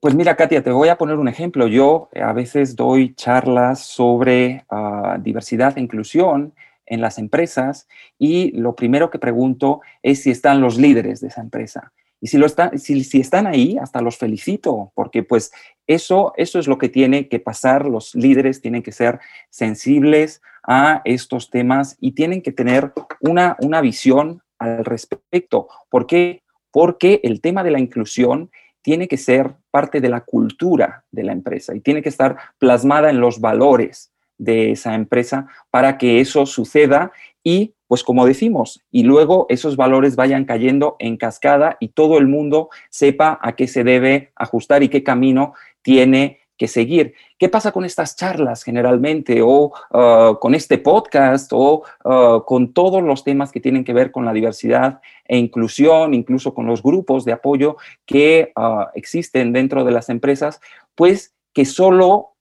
Pues 0.00 0.14
mira, 0.14 0.36
Katia, 0.36 0.62
te 0.62 0.70
voy 0.70 0.90
a 0.90 0.98
poner 0.98 1.16
un 1.16 1.28
ejemplo. 1.28 1.66
Yo 1.66 2.10
eh, 2.12 2.20
a 2.20 2.34
veces 2.34 2.76
doy 2.76 3.14
charlas 3.14 3.80
sobre 3.80 4.66
ah, 4.68 5.16
diversidad 5.18 5.78
e 5.78 5.80
inclusión 5.80 6.52
en 6.84 7.00
las 7.00 7.16
empresas 7.16 7.88
y 8.18 8.50
lo 8.50 8.76
primero 8.76 9.08
que 9.08 9.18
pregunto 9.18 9.80
es 10.02 10.22
si 10.22 10.30
están 10.30 10.60
los 10.60 10.76
líderes 10.76 11.22
de 11.22 11.28
esa 11.28 11.40
empresa. 11.40 11.90
Y 12.20 12.26
si, 12.26 12.36
lo 12.36 12.48
si, 12.50 13.02
si, 13.02 13.20
están 13.20 13.46
ahí, 13.46 13.78
hasta 13.80 14.02
los 14.02 14.18
felicito, 14.18 14.92
porque 14.94 15.22
pues 15.22 15.52
eso, 15.86 16.34
eso 16.36 16.58
es 16.58 16.66
lo 16.66 16.76
que 16.76 16.90
tiene 16.90 17.28
que 17.28 17.40
pasar. 17.40 17.86
Los 17.86 18.14
líderes 18.14 18.60
tienen 18.60 18.82
que 18.82 18.92
ser 18.92 19.20
sensibles 19.48 20.42
a 20.64 21.00
estos 21.06 21.48
temas 21.48 21.96
y 21.98 22.12
tienen 22.12 22.42
que 22.42 22.52
tener 22.52 22.92
una, 23.20 23.56
una 23.60 23.80
visión 23.80 24.42
al 24.58 24.84
respecto. 24.84 25.68
¿Por 25.88 26.06
qué? 26.06 26.42
Porque 26.70 27.20
el 27.22 27.40
tema 27.40 27.62
de 27.62 27.70
la 27.70 27.80
inclusión 27.80 28.50
tiene 28.82 29.08
que 29.08 29.16
ser 29.16 29.54
parte 29.70 30.00
de 30.00 30.08
la 30.08 30.22
cultura 30.22 31.04
de 31.10 31.24
la 31.24 31.32
empresa 31.32 31.74
y 31.74 31.80
tiene 31.80 32.02
que 32.02 32.08
estar 32.08 32.36
plasmada 32.58 33.10
en 33.10 33.20
los 33.20 33.40
valores 33.40 34.12
de 34.38 34.70
esa 34.70 34.94
empresa 34.94 35.48
para 35.70 35.98
que 35.98 36.20
eso 36.20 36.46
suceda 36.46 37.12
y, 37.42 37.74
pues 37.86 38.04
como 38.04 38.24
decimos, 38.24 38.84
y 38.90 39.02
luego 39.02 39.46
esos 39.48 39.76
valores 39.76 40.16
vayan 40.16 40.44
cayendo 40.44 40.96
en 41.00 41.16
cascada 41.16 41.76
y 41.80 41.88
todo 41.88 42.18
el 42.18 42.28
mundo 42.28 42.70
sepa 42.88 43.38
a 43.42 43.56
qué 43.56 43.66
se 43.66 43.84
debe 43.84 44.32
ajustar 44.36 44.82
y 44.82 44.88
qué 44.88 45.02
camino 45.02 45.54
tiene 45.82 46.40
que 46.58 46.68
seguir. 46.68 47.14
¿Qué 47.38 47.48
pasa 47.48 47.72
con 47.72 47.84
estas 47.84 48.16
charlas 48.16 48.64
generalmente 48.64 49.40
o 49.40 49.72
uh, 49.90 50.38
con 50.40 50.54
este 50.54 50.76
podcast 50.76 51.52
o 51.54 51.84
uh, 52.04 52.44
con 52.44 52.74
todos 52.74 53.02
los 53.02 53.22
temas 53.24 53.52
que 53.52 53.60
tienen 53.60 53.84
que 53.84 53.94
ver 53.94 54.10
con 54.10 54.24
la 54.24 54.32
diversidad 54.32 55.00
e 55.24 55.38
inclusión, 55.38 56.12
incluso 56.12 56.52
con 56.52 56.66
los 56.66 56.82
grupos 56.82 57.24
de 57.24 57.32
apoyo 57.32 57.76
que 58.04 58.52
uh, 58.56 58.86
existen 58.94 59.52
dentro 59.52 59.84
de 59.84 59.92
las 59.92 60.08
empresas? 60.08 60.60
Pues 60.94 61.34
que 61.54 61.64
solo 61.64 62.34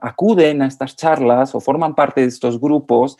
acuden 0.00 0.62
a 0.62 0.68
estas 0.68 0.94
charlas 0.94 1.52
o 1.56 1.60
forman 1.60 1.96
parte 1.96 2.20
de 2.20 2.28
estos 2.28 2.60
grupos, 2.60 3.18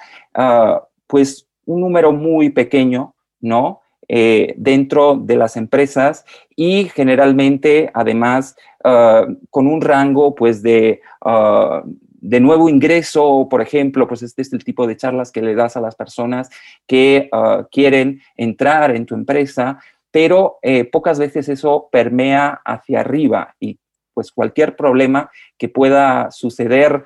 pues 1.08 1.48
un 1.64 1.80
número 1.80 2.12
muy 2.12 2.50
pequeño, 2.50 3.16
¿no? 3.40 3.80
Eh, 4.08 4.54
dentro 4.56 5.16
de 5.16 5.34
las 5.34 5.56
empresas 5.56 6.24
y 6.54 6.84
generalmente 6.90 7.90
además 7.92 8.54
ah, 8.84 9.26
con 9.50 9.66
un 9.66 9.80
rango 9.80 10.36
pues 10.36 10.62
de, 10.62 11.00
ah, 11.22 11.82
de 11.84 12.38
nuevo 12.38 12.68
ingreso, 12.68 13.48
por 13.50 13.62
ejemplo, 13.62 14.06
pues 14.06 14.22
este 14.22 14.42
es 14.42 14.52
el 14.52 14.62
tipo 14.62 14.86
de 14.86 14.96
charlas 14.96 15.32
que 15.32 15.42
le 15.42 15.56
das 15.56 15.76
a 15.76 15.80
las 15.80 15.96
personas 15.96 16.50
que 16.86 17.28
ah, 17.32 17.66
quieren 17.68 18.20
entrar 18.36 18.94
en 18.94 19.06
tu 19.06 19.16
empresa, 19.16 19.80
pero 20.12 20.60
eh, 20.62 20.84
pocas 20.84 21.18
veces 21.18 21.48
eso 21.48 21.88
permea 21.90 22.60
hacia 22.64 23.00
arriba 23.00 23.56
y 23.58 23.76
pues 24.14 24.30
cualquier 24.30 24.76
problema 24.76 25.30
que 25.58 25.68
pueda 25.68 26.30
suceder 26.30 27.02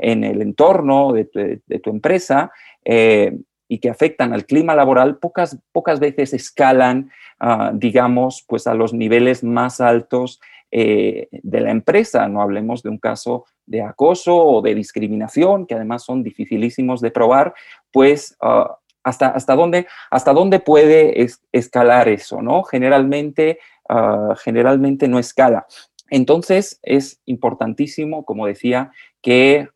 en 0.00 0.24
el 0.24 0.40
entorno 0.40 1.12
de 1.12 1.24
tu, 1.26 1.90
empresa, 1.90 2.50
eh, 2.86 3.36
y 3.72 3.78
que 3.78 3.88
afectan 3.88 4.34
al 4.34 4.44
clima 4.44 4.74
laboral 4.74 5.16
pocas, 5.16 5.56
pocas 5.72 5.98
veces 5.98 6.34
escalan, 6.34 7.10
ah, 7.40 7.70
digamos, 7.72 8.44
pues 8.46 8.66
a 8.66 8.74
los 8.74 8.92
niveles 8.92 9.42
más 9.42 9.80
altos 9.80 10.42
eh, 10.70 11.28
de 11.30 11.60
la 11.62 11.70
empresa. 11.70 12.28
No 12.28 12.42
hablemos 12.42 12.82
de 12.82 12.90
un 12.90 12.98
caso 12.98 13.46
de 13.64 13.80
acoso 13.80 14.36
o 14.36 14.60
de 14.60 14.74
discriminación, 14.74 15.66
que 15.66 15.74
además 15.74 16.04
son 16.04 16.22
dificilísimos 16.22 17.00
de 17.00 17.12
probar, 17.12 17.54
pues 17.90 18.36
ah, 18.42 18.76
hasta, 19.02 19.28
hasta, 19.28 19.54
dónde, 19.54 19.86
hasta 20.10 20.34
dónde 20.34 20.60
puede 20.60 21.26
escalar 21.50 22.10
eso, 22.10 22.42
¿no? 22.42 22.64
Generalmente, 22.64 23.58
ah, 23.88 24.34
generalmente 24.44 25.08
no 25.08 25.18
escala. 25.18 25.66
Entonces, 26.10 26.78
es 26.82 27.22
importantísimo, 27.24 28.26
como 28.26 28.46
decía, 28.46 28.92
que 29.22 29.68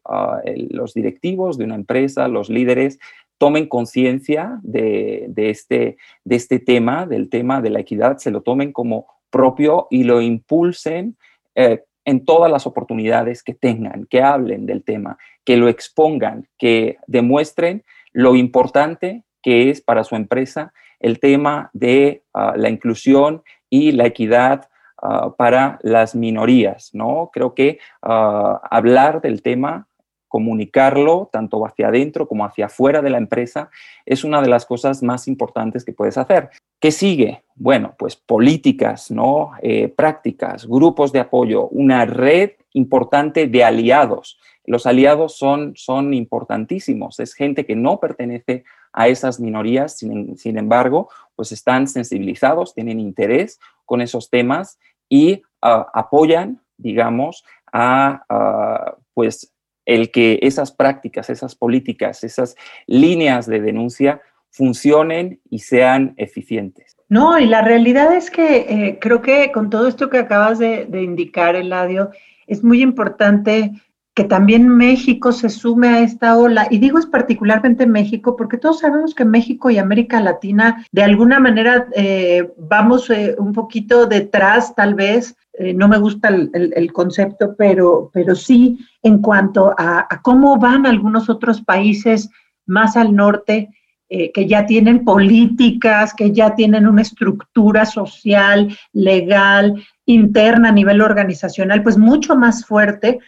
los 0.68 0.92
directivos 0.92 1.56
de 1.56 1.64
una 1.64 1.76
empresa, 1.76 2.28
los 2.28 2.50
líderes, 2.50 2.98
tomen 3.38 3.68
conciencia 3.68 4.58
de, 4.62 5.32
este, 5.36 5.96
de 6.24 6.36
este 6.36 6.58
tema, 6.58 7.06
del 7.06 7.28
tema 7.28 7.60
de 7.60 7.70
la 7.70 7.80
equidad, 7.80 8.18
se 8.18 8.30
lo 8.30 8.42
tomen 8.42 8.72
como 8.72 9.06
propio 9.30 9.86
y 9.90 10.04
lo 10.04 10.20
impulsen 10.20 11.16
eh, 11.54 11.84
en 12.04 12.24
todas 12.24 12.50
las 12.50 12.66
oportunidades 12.66 13.42
que 13.42 13.54
tengan, 13.54 14.06
que 14.06 14.22
hablen 14.22 14.64
del 14.64 14.84
tema, 14.84 15.18
que 15.44 15.56
lo 15.56 15.68
expongan, 15.68 16.48
que 16.56 16.98
demuestren 17.06 17.84
lo 18.12 18.36
importante 18.36 19.24
que 19.42 19.70
es 19.70 19.80
para 19.80 20.04
su 20.04 20.16
empresa 20.16 20.72
el 21.00 21.20
tema 21.20 21.70
de 21.72 22.24
ah, 22.32 22.54
la 22.56 22.68
inclusión 22.68 23.42
y 23.68 23.92
la 23.92 24.06
equidad 24.06 24.68
ah, 25.02 25.34
para 25.36 25.78
las 25.82 26.14
minorías, 26.14 26.90
¿no? 26.94 27.30
Creo 27.32 27.54
que 27.54 27.78
hablar 28.00 29.20
del 29.20 29.42
tema 29.42 29.85
comunicarlo 30.28 31.28
tanto 31.32 31.64
hacia 31.64 31.88
adentro 31.88 32.26
como 32.26 32.44
hacia 32.44 32.66
afuera 32.66 33.02
de 33.02 33.10
la 33.10 33.18
empresa 33.18 33.70
es 34.04 34.24
una 34.24 34.42
de 34.42 34.48
las 34.48 34.66
cosas 34.66 35.02
más 35.02 35.28
importantes 35.28 35.84
que 35.84 35.92
puedes 35.92 36.18
hacer. 36.18 36.50
¿Qué 36.80 36.90
sigue? 36.90 37.44
Bueno, 37.54 37.94
pues 37.98 38.16
políticas, 38.16 39.10
¿no? 39.10 39.52
Eh, 39.62 39.88
prácticas, 39.88 40.66
grupos 40.66 41.12
de 41.12 41.20
apoyo, 41.20 41.68
una 41.68 42.04
red 42.04 42.50
importante 42.72 43.46
de 43.46 43.64
aliados. 43.64 44.38
Los 44.64 44.86
aliados 44.86 45.36
son, 45.36 45.72
son 45.76 46.12
importantísimos, 46.12 47.20
es 47.20 47.34
gente 47.34 47.64
que 47.64 47.76
no 47.76 48.00
pertenece 48.00 48.64
a 48.92 49.08
esas 49.08 49.38
minorías, 49.38 49.98
sin, 49.98 50.58
embargo, 50.58 51.08
pues 51.34 51.52
están 51.52 51.86
sensibilizados, 51.86 52.74
tienen 52.74 52.98
interés 52.98 53.60
con 53.84 54.00
esos 54.00 54.30
temas 54.30 54.78
y 55.08 55.42
ah, 55.62 55.86
apoyan, 55.92 56.60
digamos, 56.78 57.44
a, 57.72 58.24
ah, 58.28 58.96
pues 59.14 59.52
el 59.86 60.10
que 60.10 60.38
esas 60.42 60.72
prácticas, 60.72 61.30
esas 61.30 61.54
políticas, 61.54 62.22
esas 62.24 62.56
líneas 62.86 63.46
de 63.46 63.60
denuncia 63.60 64.20
funcionen 64.50 65.40
y 65.48 65.60
sean 65.60 66.14
eficientes. 66.16 66.96
No, 67.08 67.38
y 67.38 67.46
la 67.46 67.62
realidad 67.62 68.14
es 68.14 68.30
que 68.30 68.56
eh, 68.68 68.98
creo 69.00 69.22
que 69.22 69.52
con 69.52 69.70
todo 69.70 69.86
esto 69.86 70.10
que 70.10 70.18
acabas 70.18 70.58
de, 70.58 70.86
de 70.86 71.02
indicar, 71.02 71.54
Eladio, 71.54 72.10
es 72.46 72.64
muy 72.64 72.82
importante 72.82 73.72
que 74.16 74.24
también 74.24 74.66
México 74.66 75.30
se 75.30 75.50
sume 75.50 75.88
a 75.88 76.00
esta 76.00 76.38
ola. 76.38 76.66
Y 76.70 76.78
digo 76.78 76.98
es 76.98 77.04
particularmente 77.04 77.86
México 77.86 78.34
porque 78.34 78.56
todos 78.56 78.80
sabemos 78.80 79.14
que 79.14 79.26
México 79.26 79.68
y 79.68 79.76
América 79.76 80.22
Latina 80.22 80.82
de 80.90 81.02
alguna 81.02 81.38
manera 81.38 81.86
eh, 81.94 82.50
vamos 82.56 83.10
eh, 83.10 83.36
un 83.38 83.52
poquito 83.52 84.06
detrás 84.06 84.74
tal 84.74 84.94
vez. 84.94 85.36
Eh, 85.52 85.74
no 85.74 85.86
me 85.86 85.98
gusta 85.98 86.28
el, 86.28 86.92
concepto, 86.94 87.54
pero, 87.58 88.10
pero 88.14 88.34
sí 88.34 88.78
en 89.02 89.18
cuanto 89.18 89.74
a, 89.76 90.08
cómo 90.22 90.58
van 90.58 90.86
algunos 90.86 91.28
otros 91.28 91.60
países 91.60 92.30
más 92.64 92.96
al 92.96 93.14
norte 93.14 93.68
que 94.08 94.46
ya 94.46 94.66
tienen 94.66 95.04
políticas, 95.04 96.14
que 96.14 96.30
ya 96.30 96.54
tienen 96.54 96.86
una 96.86 97.02
estructura 97.02 97.84
social, 97.84 98.68
legal, 98.92 99.84
interna 100.04 100.68
a 100.68 100.72
nivel 100.72 101.00
organizacional, 101.00 101.82
pues 101.82 101.98
mucho 101.98 102.36
más 102.36 102.64
fuerte 102.64 103.18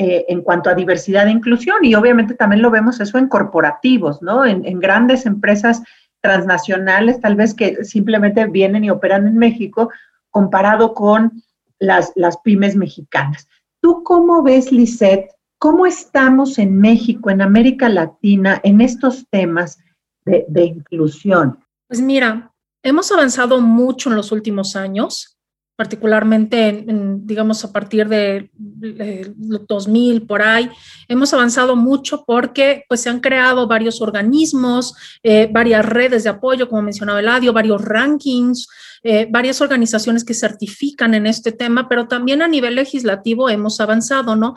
eh, 0.00 0.26
en 0.28 0.42
cuanto 0.42 0.70
a 0.70 0.76
diversidad 0.76 1.26
e 1.26 1.32
inclusión 1.32 1.84
y 1.84 1.96
obviamente 1.96 2.34
también 2.34 2.62
lo 2.62 2.70
vemos 2.70 3.00
eso 3.00 3.18
en 3.18 3.26
corporativos, 3.26 4.22
¿no? 4.22 4.46
En, 4.46 4.78
grandes 4.78 5.26
empresas 5.26 5.82
transnacionales, 6.20 7.20
tal 7.20 7.34
vez 7.34 7.52
que 7.52 7.84
simplemente 7.84 8.46
vienen 8.46 8.84
y 8.84 8.90
operan 8.90 9.26
en 9.26 9.36
México, 9.36 9.90
comparado 10.30 10.94
con 10.94 11.42
las, 11.80 12.12
las 12.14 12.36
pymes 12.38 12.76
mexicanas. 12.76 13.48
¿Tú 13.80 14.04
cómo 14.04 14.44
ves, 14.44 14.70
Lisette, 14.70 15.32
cómo 15.58 15.84
estamos 15.84 16.60
en 16.60 16.78
México, 16.78 17.30
en 17.30 17.42
América 17.42 17.88
Latina, 17.88 18.60
en 18.62 18.80
estos 18.80 19.26
temas 19.30 19.78
de, 20.24 20.44
de 20.48 20.64
inclusión? 20.64 21.58
Pues 21.88 22.00
mira, 22.00 22.52
hemos 22.84 23.10
avanzado 23.10 23.60
mucho 23.60 24.10
en 24.10 24.16
los 24.16 24.30
últimos 24.30 24.76
años 24.76 25.37
particularmente, 25.78 26.66
en, 26.66 27.24
digamos, 27.24 27.64
a 27.64 27.70
partir 27.70 28.08
de, 28.08 28.50
2000 28.56 30.26
por 30.26 30.42
ahí, 30.42 30.68
hemos 31.06 31.32
avanzado 31.32 31.76
mucho 31.76 32.24
porque 32.26 32.84
pues, 32.88 33.02
se 33.02 33.10
han 33.10 33.20
creado 33.20 33.68
varios 33.68 34.02
organismos, 34.02 34.96
eh, 35.22 35.48
varias 35.52 35.86
redes 35.86 36.24
de 36.24 36.30
apoyo, 36.30 36.68
como 36.68 36.82
mencionaba 36.82 37.20
Eladio, 37.20 37.52
varios 37.52 37.80
rankings, 37.80 38.66
eh, 39.04 39.28
varias 39.30 39.60
organizaciones 39.60 40.24
que 40.24 40.34
certifican 40.34 41.14
en 41.14 41.28
este 41.28 41.52
tema, 41.52 41.88
pero 41.88 42.08
también 42.08 42.42
a 42.42 42.48
nivel 42.48 42.74
legislativo 42.74 43.48
hemos 43.48 43.78
avanzado, 43.78 44.34
¿no? 44.34 44.54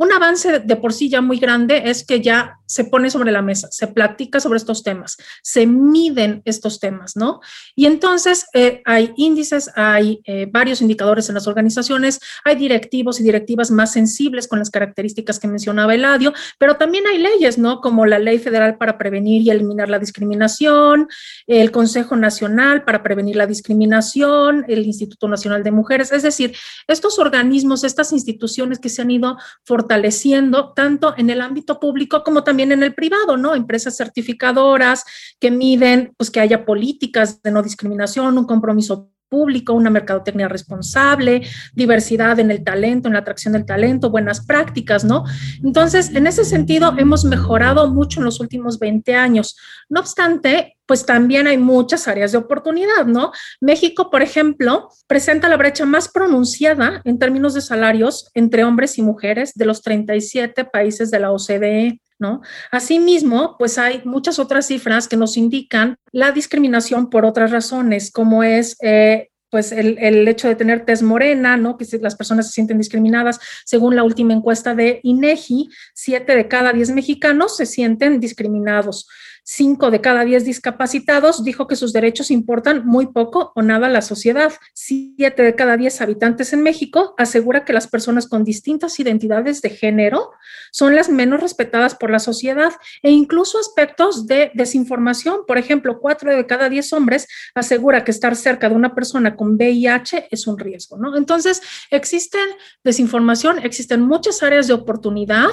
Un 0.00 0.12
avance 0.12 0.60
de 0.60 0.76
por 0.76 0.94
sí 0.94 1.10
ya 1.10 1.20
muy 1.20 1.38
grande 1.38 1.82
es 1.84 2.06
que 2.06 2.22
ya 2.22 2.56
se 2.64 2.84
pone 2.84 3.10
sobre 3.10 3.32
la 3.32 3.42
mesa, 3.42 3.68
se 3.70 3.86
platica 3.88 4.40
sobre 4.40 4.56
estos 4.56 4.82
temas, 4.82 5.18
se 5.42 5.66
miden 5.66 6.40
estos 6.44 6.78
temas, 6.78 7.16
¿no? 7.16 7.40
Y 7.74 7.84
entonces 7.84 8.46
eh, 8.54 8.80
hay 8.86 9.12
índices, 9.16 9.70
hay 9.74 10.22
eh, 10.24 10.46
varios 10.50 10.80
indicadores 10.80 11.28
en 11.28 11.34
las 11.34 11.48
organizaciones, 11.48 12.20
hay 12.44 12.54
directivos 12.54 13.20
y 13.20 13.24
directivas 13.24 13.72
más 13.72 13.92
sensibles 13.92 14.48
con 14.48 14.60
las 14.60 14.70
características 14.70 15.38
que 15.38 15.48
mencionaba 15.48 15.96
Eladio, 15.96 16.32
pero 16.58 16.76
también 16.76 17.06
hay 17.08 17.18
leyes, 17.18 17.58
¿no? 17.58 17.80
Como 17.80 18.06
la 18.06 18.20
Ley 18.20 18.38
Federal 18.38 18.78
para 18.78 18.96
Prevenir 18.96 19.42
y 19.42 19.50
Eliminar 19.50 19.90
la 19.90 19.98
Discriminación, 19.98 21.08
el 21.46 21.72
Consejo 21.72 22.16
Nacional 22.16 22.84
para 22.84 23.02
Prevenir 23.02 23.34
la 23.34 23.48
Discriminación, 23.48 24.64
el 24.68 24.86
Instituto 24.86 25.28
Nacional 25.28 25.62
de 25.62 25.72
Mujeres, 25.72 26.12
es 26.12 26.22
decir, 26.22 26.56
estos 26.86 27.18
organismos, 27.18 27.82
estas 27.82 28.12
instituciones 28.12 28.78
que 28.78 28.88
se 28.88 29.02
han 29.02 29.10
ido 29.10 29.36
fortaleciendo, 29.64 29.89
fortaleciendo 29.90 30.72
tanto 30.72 31.14
en 31.16 31.30
el 31.30 31.40
ámbito 31.40 31.80
público 31.80 32.22
como 32.22 32.44
también 32.44 32.70
en 32.70 32.84
el 32.84 32.94
privado, 32.94 33.36
¿no? 33.36 33.56
Empresas 33.56 33.96
certificadoras 33.96 35.04
que 35.40 35.50
miden, 35.50 36.12
pues 36.16 36.30
que 36.30 36.38
haya 36.38 36.64
políticas 36.64 37.42
de 37.42 37.50
no 37.50 37.60
discriminación, 37.60 38.38
un 38.38 38.44
compromiso 38.44 39.10
público, 39.28 39.72
una 39.72 39.90
mercadotecnia 39.90 40.46
responsable, 40.46 41.42
diversidad 41.74 42.38
en 42.38 42.52
el 42.52 42.62
talento, 42.62 43.08
en 43.08 43.14
la 43.14 43.20
atracción 43.20 43.54
del 43.54 43.66
talento, 43.66 44.10
buenas 44.10 44.46
prácticas, 44.46 45.04
¿no? 45.04 45.24
Entonces, 45.64 46.14
en 46.14 46.28
ese 46.28 46.44
sentido, 46.44 46.94
hemos 46.96 47.24
mejorado 47.24 47.88
mucho 47.88 48.20
en 48.20 48.26
los 48.26 48.38
últimos 48.38 48.78
20 48.78 49.16
años. 49.16 49.56
No 49.88 49.98
obstante, 49.98 50.78
pues 50.86 51.06
también 51.06 51.46
hay 51.46 51.58
muchas 51.58 52.08
áreas 52.08 52.32
de 52.32 52.38
oportunidad, 52.38 53.06
¿no? 53.06 53.32
México, 53.60 54.10
por 54.10 54.22
ejemplo, 54.22 54.90
presenta 55.06 55.48
la 55.48 55.56
brecha 55.56 55.86
más 55.86 56.08
pronunciada 56.08 57.00
en 57.04 57.18
términos 57.18 57.54
de 57.54 57.60
salarios 57.60 58.30
entre 58.34 58.64
hombres 58.64 58.98
y 58.98 59.02
mujeres 59.02 59.52
de 59.54 59.66
los 59.66 59.82
37 59.82 60.64
países 60.64 61.10
de 61.10 61.20
la 61.20 61.32
OCDE. 61.32 62.00
¿No? 62.18 62.42
Asimismo, 62.70 63.56
pues 63.58 63.78
hay 63.78 64.02
muchas 64.04 64.38
otras 64.38 64.66
cifras 64.66 65.08
que 65.08 65.16
nos 65.16 65.38
indican 65.38 65.96
la 66.12 66.32
discriminación 66.32 67.08
por 67.08 67.24
otras 67.24 67.50
razones, 67.50 68.12
como 68.12 68.42
es 68.42 68.76
eh, 68.82 69.30
pues 69.50 69.72
el, 69.72 70.28
hecho 70.28 70.48
de 70.48 70.54
tener 70.54 70.84
tez 70.84 71.02
morena, 71.02 71.56
¿no? 71.56 71.76
Que 71.76 71.84
las 72.00 72.14
personas 72.14 72.46
se 72.46 72.52
sienten 72.52 72.78
discriminadas. 72.78 73.40
Según 73.64 73.96
la 73.96 74.04
última 74.04 74.32
encuesta 74.32 74.74
de 74.74 75.00
INEGI, 75.02 75.68
siete 75.92 76.36
de 76.36 76.46
cada 76.46 76.72
diez 76.72 76.90
mexicanos 76.90 77.56
se 77.56 77.66
sienten 77.66 78.20
discriminados. 78.20 79.08
Cinco 79.52 79.90
de 79.90 80.00
cada 80.00 80.24
diez 80.24 80.44
discapacitados 80.44 81.42
dijo 81.42 81.66
que 81.66 81.74
sus 81.74 81.92
derechos 81.92 82.30
importan 82.30 82.86
muy 82.86 83.08
poco 83.08 83.50
o 83.56 83.62
nada 83.62 83.88
a 83.88 83.90
la 83.90 84.00
sociedad. 84.00 84.52
Siete 84.74 85.42
de 85.42 85.56
cada 85.56 85.76
diez 85.76 86.00
habitantes 86.00 86.52
en 86.52 86.62
México 86.62 87.16
asegura 87.18 87.64
que 87.64 87.72
las 87.72 87.88
personas 87.88 88.28
con 88.28 88.44
distintas 88.44 89.00
identidades 89.00 89.60
de 89.60 89.70
género 89.70 90.30
son 90.70 90.94
las 90.94 91.08
menos 91.08 91.40
respetadas 91.40 91.96
por 91.96 92.12
la 92.12 92.20
sociedad 92.20 92.70
e 93.02 93.10
incluso 93.10 93.58
aspectos 93.58 94.28
de 94.28 94.52
desinformación. 94.54 95.40
Por 95.48 95.58
ejemplo, 95.58 95.98
cuatro 95.98 96.30
de 96.30 96.46
cada 96.46 96.68
diez 96.68 96.92
hombres 96.92 97.26
asegura 97.52 98.04
que 98.04 98.12
estar 98.12 98.36
cerca 98.36 98.68
de 98.68 98.76
una 98.76 98.94
persona 98.94 99.34
con 99.34 99.56
VIH 99.56 100.28
es 100.30 100.46
un 100.46 100.60
riesgo, 100.60 100.96
¿no? 100.96 101.16
Entonces, 101.16 101.60
existen 101.90 102.46
desinformación, 102.84 103.58
existen 103.58 104.02
muchas 104.02 104.44
áreas 104.44 104.68
de 104.68 104.74
oportunidad 104.74 105.50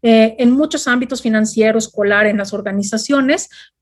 eh, 0.00 0.34
en 0.38 0.50
muchos 0.50 0.88
ámbitos 0.88 1.20
financieros, 1.20 1.88
escolar, 1.88 2.24
en 2.24 2.38
las 2.38 2.54
organizaciones 2.54 3.33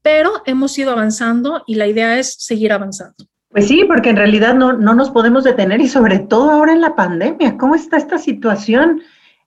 pero 0.03 0.43
hemos 0.47 0.77
ido 0.79 0.93
avanzando 0.93 1.63
y 1.67 1.77
la 1.77 1.87
idea 1.87 2.19
es 2.19 2.35
seguir 2.35 2.73
avanzando. 2.73 3.15
Pues 3.49 3.69
sí, 3.69 3.85
porque 3.85 4.11
en 4.11 4.17
realidad 4.17 4.55
no, 4.55 4.73
nos 4.73 5.11
podemos 5.11 5.45
detener 5.45 5.81
y 5.81 5.89
sobre 5.89 6.19
todo 6.19 6.51
ahora 6.51 6.73
en 6.73 6.81
la 6.81 6.97
pandemia, 6.97 7.57
¿cómo 7.59 7.75
está 7.75 7.97
esta 7.97 8.19
situación? 8.19 9.03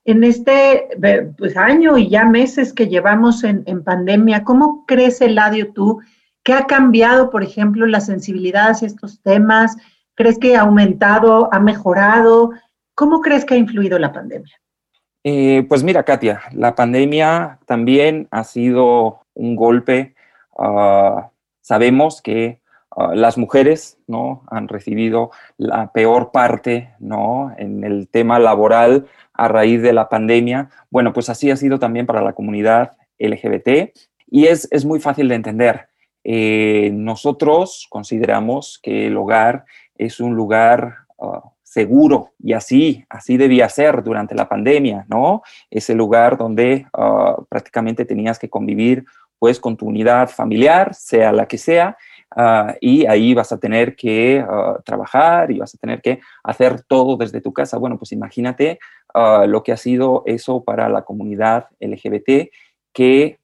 en 0.06 0.22
este 0.22 0.88
pues, 1.36 1.56
año 1.56 1.98
y 1.98 2.08
ya 2.08 2.24
meses 2.24 2.72
que 2.72 2.86
llevamos 2.86 3.42
en, 3.42 3.64
pandemia, 3.82 4.44
¿cómo 4.44 4.84
crees, 4.86 5.20
Eladio, 5.20 5.72
tú? 5.72 6.00
¿Qué 6.44 6.52
ha 6.52 6.66
cambiado, 6.66 7.28
por 7.28 7.42
ejemplo, 7.42 7.86
la 7.86 8.00
sensibilidad 8.00 8.70
hacia 8.70 8.86
estos 8.86 9.20
temas? 9.20 9.76
¿Crees 10.14 10.38
que 10.38 10.54
ha 10.54 10.60
aumentado, 10.60 11.52
ha 11.52 11.58
mejorado? 11.58 12.52
¿Cómo 12.94 13.20
crees 13.20 13.44
que 13.44 13.54
ha 13.54 13.58
influido 13.58 13.98
la 13.98 14.12
pandemia? 14.12 14.54
Eh, 15.24 15.66
pues 15.68 15.82
mira, 15.82 16.04
Katia, 16.04 16.40
la 16.52 16.76
pandemia 16.76 17.58
también 17.66 18.28
ha 18.30 18.44
sido 18.44 19.25
un 19.36 19.54
golpe. 19.54 20.14
Ah, 20.58 21.30
sabemos 21.60 22.20
que 22.20 22.60
ah, 22.90 23.14
las 23.14 23.38
mujeres 23.38 23.98
¿no? 24.06 24.42
han 24.50 24.68
recibido 24.68 25.30
la 25.56 25.92
peor 25.92 26.32
parte 26.32 26.94
¿no? 26.98 27.54
en 27.56 27.84
el 27.84 28.08
tema 28.08 28.38
laboral 28.38 29.06
a 29.32 29.48
raíz 29.48 29.82
de 29.82 29.92
la 29.92 30.08
pandemia. 30.08 30.70
Bueno, 30.90 31.12
pues 31.12 31.28
así 31.28 31.50
ha 31.50 31.56
sido 31.56 31.78
también 31.78 32.06
para 32.06 32.22
la 32.22 32.32
comunidad 32.32 32.92
LGBT 33.18 33.96
y 34.26 34.46
es, 34.46 34.68
es 34.70 34.84
muy 34.84 34.98
fácil 34.98 35.28
de 35.28 35.34
entender. 35.36 35.88
Eh, 36.24 36.90
nosotros 36.92 37.86
consideramos 37.88 38.80
que 38.82 39.06
el 39.06 39.16
hogar 39.16 39.64
es 39.94 40.18
un 40.18 40.34
lugar 40.34 40.96
ah, 41.20 41.42
seguro 41.62 42.32
y 42.38 42.54
así, 42.54 43.04
así 43.10 43.36
debía 43.36 43.68
ser 43.68 44.02
durante 44.02 44.34
la 44.34 44.48
pandemia, 44.48 45.04
¿no? 45.08 45.42
Ese 45.70 45.94
lugar 45.94 46.38
donde 46.38 46.86
prácticamente 47.50 48.06
tenías 48.06 48.38
que 48.38 48.48
convivir 48.48 49.04
pues 49.38 49.60
con 49.60 49.76
tu 49.76 49.86
unidad 49.86 50.28
familiar, 50.28 50.94
sea 50.94 51.32
la 51.32 51.46
que 51.46 51.58
sea, 51.58 51.96
Ah, 52.34 52.74
y 52.80 53.06
ahí 53.06 53.34
vas 53.34 53.52
a 53.52 53.58
tener 53.58 53.94
que 53.96 54.44
ah, 54.46 54.78
trabajar 54.84 55.50
y 55.50 55.58
vas 55.58 55.74
a 55.74 55.78
tener 55.78 56.02
que 56.02 56.20
hacer 56.42 56.82
todo 56.82 57.16
desde 57.16 57.40
tu 57.40 57.52
casa. 57.52 57.78
Bueno, 57.78 57.98
pues 57.98 58.12
imagínate 58.12 58.78
ah, 59.14 59.46
lo 59.46 59.62
que 59.62 59.72
ha 59.72 59.76
sido 59.76 60.22
eso 60.26 60.62
para 60.64 60.88
la 60.88 61.02
comunidad 61.02 61.68
LGBT 61.80 62.50
que 62.92 63.38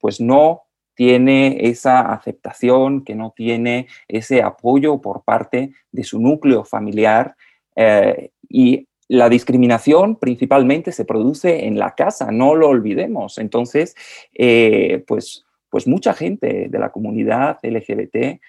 pues 0.00 0.20
no 0.20 0.62
tiene 0.94 1.68
esa 1.68 2.12
aceptación, 2.12 3.04
que 3.04 3.14
no 3.14 3.32
tiene 3.34 3.88
ese 4.08 4.42
apoyo 4.42 5.00
por 5.00 5.22
parte 5.22 5.72
de 5.92 6.04
su 6.04 6.20
núcleo 6.20 6.64
familiar 6.64 7.36
eh, 7.76 8.30
y 8.48 8.88
la 9.16 9.28
discriminación 9.28 10.16
principalmente 10.16 10.92
se 10.92 11.04
produce 11.04 11.66
en 11.66 11.78
la 11.78 11.94
casa, 11.94 12.30
no 12.30 12.54
lo 12.54 12.68
olvidemos. 12.68 13.38
Entonces, 13.38 13.94
eh, 14.34 15.04
pues 15.06 15.44
pues 15.74 15.88
mucha 15.88 16.14
gente 16.14 16.68
de 16.70 16.78
la 16.78 16.92
comunidad 16.92 17.58
LGBT 17.64 18.40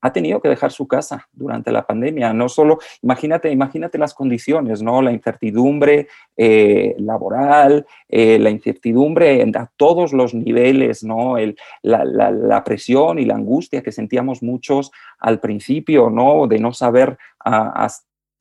ha 0.00 0.12
tenido 0.14 0.40
que 0.40 0.48
dejar 0.48 0.72
su 0.72 0.88
casa 0.88 1.28
durante 1.30 1.70
la 1.70 1.86
pandemia. 1.86 2.32
No 2.32 2.48
solo, 2.48 2.78
imagínate, 3.02 3.50
imagínate 3.50 3.98
las 3.98 4.14
condiciones, 4.14 4.80
¿no? 4.80 5.02
La 5.02 5.12
incertidumbre 5.12 6.08
eh, 6.38 6.94
laboral, 6.98 7.86
eh, 8.08 8.38
la 8.38 8.48
incertidumbre 8.48 9.42
a 9.42 9.70
todos 9.76 10.14
los 10.14 10.32
niveles, 10.32 11.04
¿no? 11.04 11.36
la, 11.82 12.64
presión 12.64 13.18
y 13.18 13.26
la 13.26 13.34
angustia 13.34 13.82
que 13.82 13.92
sentíamos 13.92 14.42
muchos 14.42 14.90
al 15.18 15.38
principio, 15.38 16.08
¿no? 16.08 16.46
De 16.46 16.58
no 16.58 16.72
saber 16.72 17.18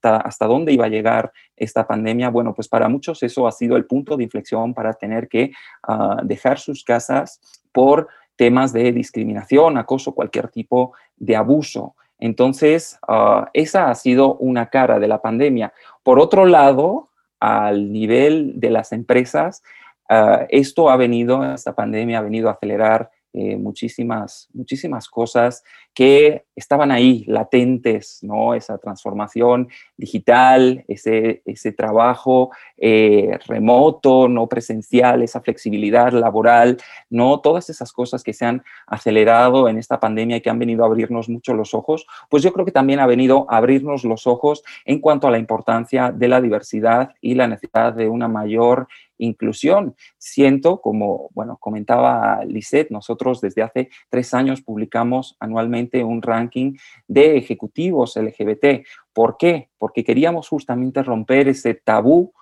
hasta, 0.02 0.46
dónde 0.48 0.74
iba 0.74 0.86
a 0.86 0.90
llegar 0.90 1.32
esta 1.56 1.88
pandemia. 1.88 2.30
Bueno, 2.30 2.54
pues 2.54 2.68
para 2.68 2.90
muchos 2.90 3.22
eso 3.24 3.48
ha 3.48 3.52
sido 3.52 3.76
el 3.78 3.86
punto 3.86 4.18
de 4.18 4.24
inflexión 4.24 4.74
para 4.74 4.94
tener 4.94 5.28
que 5.28 5.52
ah, 5.84 6.22
dejar 6.24 6.60
sus 6.60 6.84
casas 6.84 7.40
por 7.72 8.08
temas 8.36 8.72
de 8.74 8.92
discriminación, 8.92 9.78
acoso, 9.78 10.14
cualquier 10.14 10.48
tipo 10.48 10.94
de 11.18 11.36
abuso. 11.36 11.96
Entonces, 12.20 12.98
ah, 13.08 13.50
esa 13.54 13.90
ha 13.90 13.96
sido 13.96 14.36
una 14.36 14.68
cara 14.68 15.00
de 15.00 15.08
la 15.08 15.22
pandemia. 15.22 15.74
Por 16.04 16.20
otro 16.20 16.46
lado, 16.46 17.10
al 17.40 17.92
nivel 17.92 18.60
de 18.60 18.70
las 18.70 18.92
empresas, 18.92 19.64
ah, 20.10 20.46
esto 20.50 20.90
ha 20.90 20.98
venido, 20.98 21.44
esta 21.54 21.76
pandemia 21.76 22.20
ha 22.20 22.24
venido 22.24 22.50
a 22.50 22.54
acelerar 22.54 23.12
eh, 23.32 23.58
muchísimas, 23.58 24.50
muchísimas 24.54 25.08
cosas 25.08 25.64
que 26.00 26.46
estaban 26.56 26.92
ahí, 26.92 27.26
latentes, 27.28 28.20
¿no? 28.22 28.54
Esa 28.54 28.78
transformación 28.78 29.68
digital, 29.98 30.86
ese, 30.88 31.42
ese 31.44 31.74
trabajo 31.74 32.52
eh, 32.78 33.38
remoto, 33.46 34.30
no 34.30 34.48
presencial, 34.48 35.24
esa 35.24 35.42
flexibilidad 35.42 36.14
laboral, 36.14 36.78
¿no? 37.10 37.42
Todas 37.42 37.70
esas 37.70 37.92
cosas 37.92 38.24
que 38.24 38.32
se 38.32 38.46
han 38.46 38.64
acelerado 38.88 39.68
en 39.68 39.78
esta 39.78 40.00
pandemia 40.00 40.38
y 40.38 40.42
que 40.42 40.50
han 40.50 40.60
venido 40.60 40.86
a 40.86 40.88
abrirnos 40.88 41.28
mucho 41.28 41.54
los 41.54 41.74
ojos, 41.74 42.08
pues 42.30 42.44
yo 42.44 42.54
creo 42.54 42.66
que 42.66 42.72
también 42.72 43.02
ha 43.02 43.06
venido 43.06 43.46
a 43.50 43.58
abrirnos 43.58 44.06
los 44.06 44.26
ojos 44.26 44.64
en 44.86 45.00
cuanto 45.00 45.28
a 45.28 45.32
la 45.32 45.38
importancia 45.38 46.14
de 46.14 46.30
la 46.30 46.40
diversidad 46.40 47.10
y 47.20 47.36
la 47.36 47.48
necesidad 47.48 47.92
de 47.92 48.08
una 48.08 48.30
mayor 48.30 48.88
inclusión. 49.20 49.96
Siento, 50.18 50.82
como 50.82 51.30
bueno, 51.34 51.58
comentaba 51.58 52.44
Lisette, 52.46 52.90
nosotros 52.90 53.42
desde 53.42 53.62
hace 53.62 53.90
tres 54.10 54.34
años 54.34 54.62
publicamos 54.62 55.36
anualmente 55.40 55.88
un 55.95 56.21
ranking 56.21 56.75
de 57.08 57.38
ejecutivos 57.38 58.15
LGBT. 58.15 58.86
¿Por 59.13 59.38
qué? 59.38 59.69
Porque 59.78 60.04
queríamos 60.04 60.47
justamente 60.47 61.04
romper 61.04 61.47
ese 61.47 61.73
tabú 61.73 62.34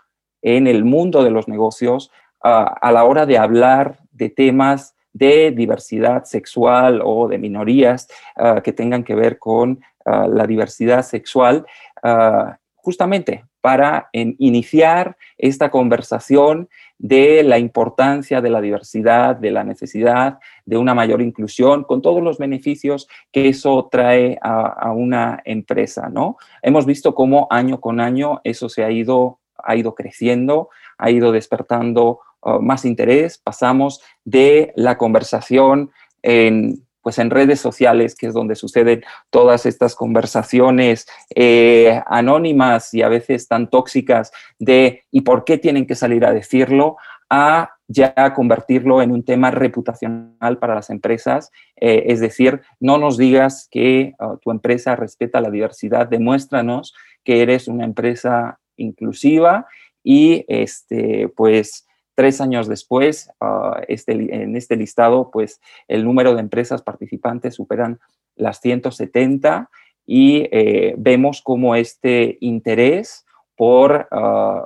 en 0.41 0.67
el 0.67 0.85
mundo 0.85 1.23
de 1.23 1.31
los 1.31 1.47
negocios 1.47 2.11
a 2.39 2.91
la 2.91 3.03
hora 3.03 3.25
de 3.25 3.37
hablar 3.37 3.97
de 4.11 4.29
temas 4.29 4.95
de 5.17 5.51
diversidad 5.51 6.25
sexual 6.25 7.01
o 7.03 7.27
de 7.27 7.37
minorías 7.37 8.07
ah, 8.35 8.61
que 8.61 8.73
tengan 8.73 9.03
que 9.03 9.15
ver 9.15 9.39
con 9.39 9.79
ah, 10.05 10.27
la 10.27 10.45
diversidad 10.45 11.01
sexual, 11.01 11.65
ah, 12.03 12.57
justamente 12.87 13.43
para 13.59 14.07
iniciar 14.13 15.17
esta 15.37 15.69
conversación 15.69 16.69
de 16.97 17.43
la 17.43 17.59
importancia 17.59 18.39
de 18.39 18.49
la 18.49 18.61
diversidad, 18.61 19.35
de 19.35 19.51
la 19.51 19.65
necesidad 19.65 20.39
de 20.65 20.77
una 20.77 20.93
mayor 20.93 21.21
inclusión, 21.21 21.83
con 21.83 22.01
todos 22.01 22.23
los 22.23 22.37
beneficios 22.37 23.09
que 23.33 23.49
eso 23.49 23.89
trae 23.91 24.39
a, 24.41 24.93
una 24.93 25.41
empresa, 25.43 26.07
¿no? 26.07 26.37
Hemos 26.61 26.85
visto 26.85 27.13
cómo 27.13 27.49
año 27.49 27.81
con 27.81 27.99
año 27.99 28.39
eso 28.45 28.69
se 28.69 28.85
ha 28.85 28.89
ido, 28.89 29.39
ha 29.61 29.75
ido 29.75 29.93
creciendo, 29.93 30.69
ha 30.97 31.11
ido 31.11 31.33
despertando 31.33 32.21
uh, 32.43 32.61
más 32.61 32.85
interés, 32.85 33.37
pasamos 33.37 34.01
de 34.23 34.71
la 34.77 34.97
conversación 34.97 35.91
en 36.23 36.86
pues 37.07 37.19
en 37.19 37.29
redes 37.29 37.61
sociales, 37.61 38.15
que 38.15 38.27
es 38.27 38.33
donde 38.33 38.55
suceden 38.55 39.01
todas 39.29 39.65
estas 39.65 39.95
conversaciones 39.95 41.07
eh, 41.33 42.01
anónimas 42.05 42.93
y 42.93 43.01
a 43.01 43.07
veces 43.07 43.47
tan 43.47 43.69
tóxicas 43.69 44.33
de 44.59 45.03
¿y 45.09 45.21
por 45.21 45.45
qué 45.45 45.57
tienen 45.57 45.87
que 45.87 45.95
salir 45.95 46.25
a 46.25 46.33
decirlo? 46.33 46.97
a 47.29 47.71
ya 47.87 48.33
convertirlo 48.33 49.01
en 49.01 49.11
un 49.11 49.23
tema 49.23 49.51
reputacional 49.51 50.57
para 50.59 50.75
las 50.75 50.89
empresas, 50.89 51.49
eh, 51.77 52.03
es 52.07 52.19
decir, 52.19 52.59
no 52.81 52.97
nos 52.97 53.17
digas 53.17 53.69
que 53.71 54.13
uh, 54.19 54.35
tu 54.39 54.51
empresa 54.51 54.97
respeta 54.97 55.39
la 55.39 55.49
diversidad, 55.49 56.07
demuéstranos 56.07 56.93
que 57.23 57.41
eres 57.41 57.69
una 57.69 57.85
empresa 57.85 58.59
inclusiva 58.75 59.65
y 60.03 60.43
este, 60.49 61.29
pues 61.37 61.86
Tres 62.17 62.41
años 62.41 62.67
después, 62.67 63.29
ah, 63.39 63.79
este, 63.87 64.13
en 64.13 64.55
este 64.55 64.75
listado, 64.75 65.29
pues 65.29 65.61
el 65.87 66.03
número 66.03 66.33
de 66.33 66.39
empresas 66.39 66.81
participantes 66.81 67.53
superan 67.53 67.99
las 68.35 68.59
170 68.59 69.69
y 70.03 70.47
eh, 70.51 70.95
vemos 70.97 71.43
cómo 71.43 71.75
este 71.75 72.39
interés 72.41 73.23
por 73.55 74.07
ah, 74.09 74.65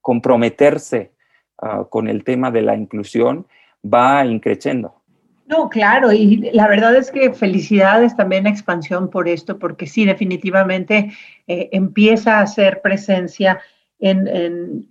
comprometerse 0.00 1.12
ah, 1.58 1.84
con 1.90 2.08
el 2.08 2.24
tema 2.24 2.50
de 2.50 2.62
la 2.62 2.74
inclusión 2.74 3.46
va 3.84 4.24
increciendo. 4.24 5.02
No, 5.44 5.68
claro, 5.68 6.12
y 6.12 6.50
la 6.54 6.66
verdad 6.66 6.96
es 6.96 7.10
que 7.10 7.34
felicidades 7.34 8.16
también 8.16 8.46
a 8.46 8.50
Expansión 8.50 9.10
por 9.10 9.28
esto, 9.28 9.58
porque 9.58 9.86
sí, 9.86 10.06
definitivamente 10.06 11.12
eh, 11.46 11.68
empieza 11.72 12.38
a 12.38 12.42
hacer 12.44 12.80
presencia 12.80 13.60
en, 13.98 14.26
en, 14.26 14.88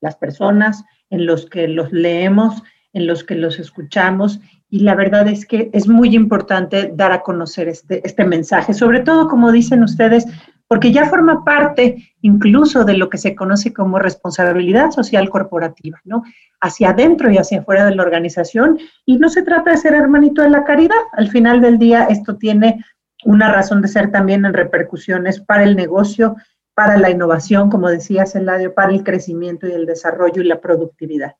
las 0.00 0.16
personas, 0.16 0.84
en 1.10 1.26
los 1.26 1.46
que 1.46 1.68
los 1.68 1.92
leemos, 1.92 2.62
en 2.92 3.06
los 3.06 3.24
que 3.24 3.34
los 3.34 3.58
escuchamos. 3.58 4.40
Y 4.68 4.80
la 4.80 4.94
verdad 4.94 5.28
es 5.28 5.46
que 5.46 5.70
es 5.72 5.88
muy 5.88 6.14
importante 6.14 6.92
dar 6.94 7.12
a 7.12 7.22
conocer 7.22 7.68
este, 7.68 8.06
este 8.06 8.24
mensaje, 8.24 8.72
sobre 8.74 9.00
todo, 9.00 9.28
como 9.28 9.52
dicen 9.52 9.82
ustedes, 9.82 10.26
porque 10.68 10.92
ya 10.92 11.06
forma 11.06 11.44
parte 11.44 12.14
incluso 12.22 12.84
de 12.84 12.96
lo 12.96 13.10
que 13.10 13.18
se 13.18 13.34
conoce 13.34 13.72
como 13.72 13.98
responsabilidad 13.98 14.92
social 14.92 15.28
corporativa, 15.28 16.00
¿no? 16.04 16.22
Hacia 16.60 16.90
adentro 16.90 17.28
y 17.28 17.38
hacia 17.38 17.58
afuera 17.58 17.84
de 17.84 17.96
la 17.96 18.02
organización. 18.04 18.78
Y 19.04 19.18
no 19.18 19.30
se 19.30 19.42
trata 19.42 19.72
de 19.72 19.78
ser 19.78 19.94
hermanito 19.94 20.42
de 20.42 20.50
la 20.50 20.62
caridad. 20.62 20.94
Al 21.14 21.28
final 21.28 21.60
del 21.60 21.78
día, 21.78 22.04
esto 22.04 22.36
tiene 22.36 22.84
una 23.24 23.52
razón 23.52 23.82
de 23.82 23.88
ser 23.88 24.12
también 24.12 24.44
en 24.44 24.54
repercusiones 24.54 25.40
para 25.40 25.64
el 25.64 25.74
negocio 25.74 26.36
para 26.80 26.96
la 26.96 27.10
innovación, 27.10 27.68
como 27.68 27.90
decía 27.90 28.24
Celadio, 28.24 28.72
para 28.72 28.90
el 28.90 29.04
crecimiento 29.04 29.68
y 29.68 29.72
el 29.72 29.84
desarrollo 29.84 30.40
y 30.40 30.46
la 30.46 30.62
productividad. 30.62 31.36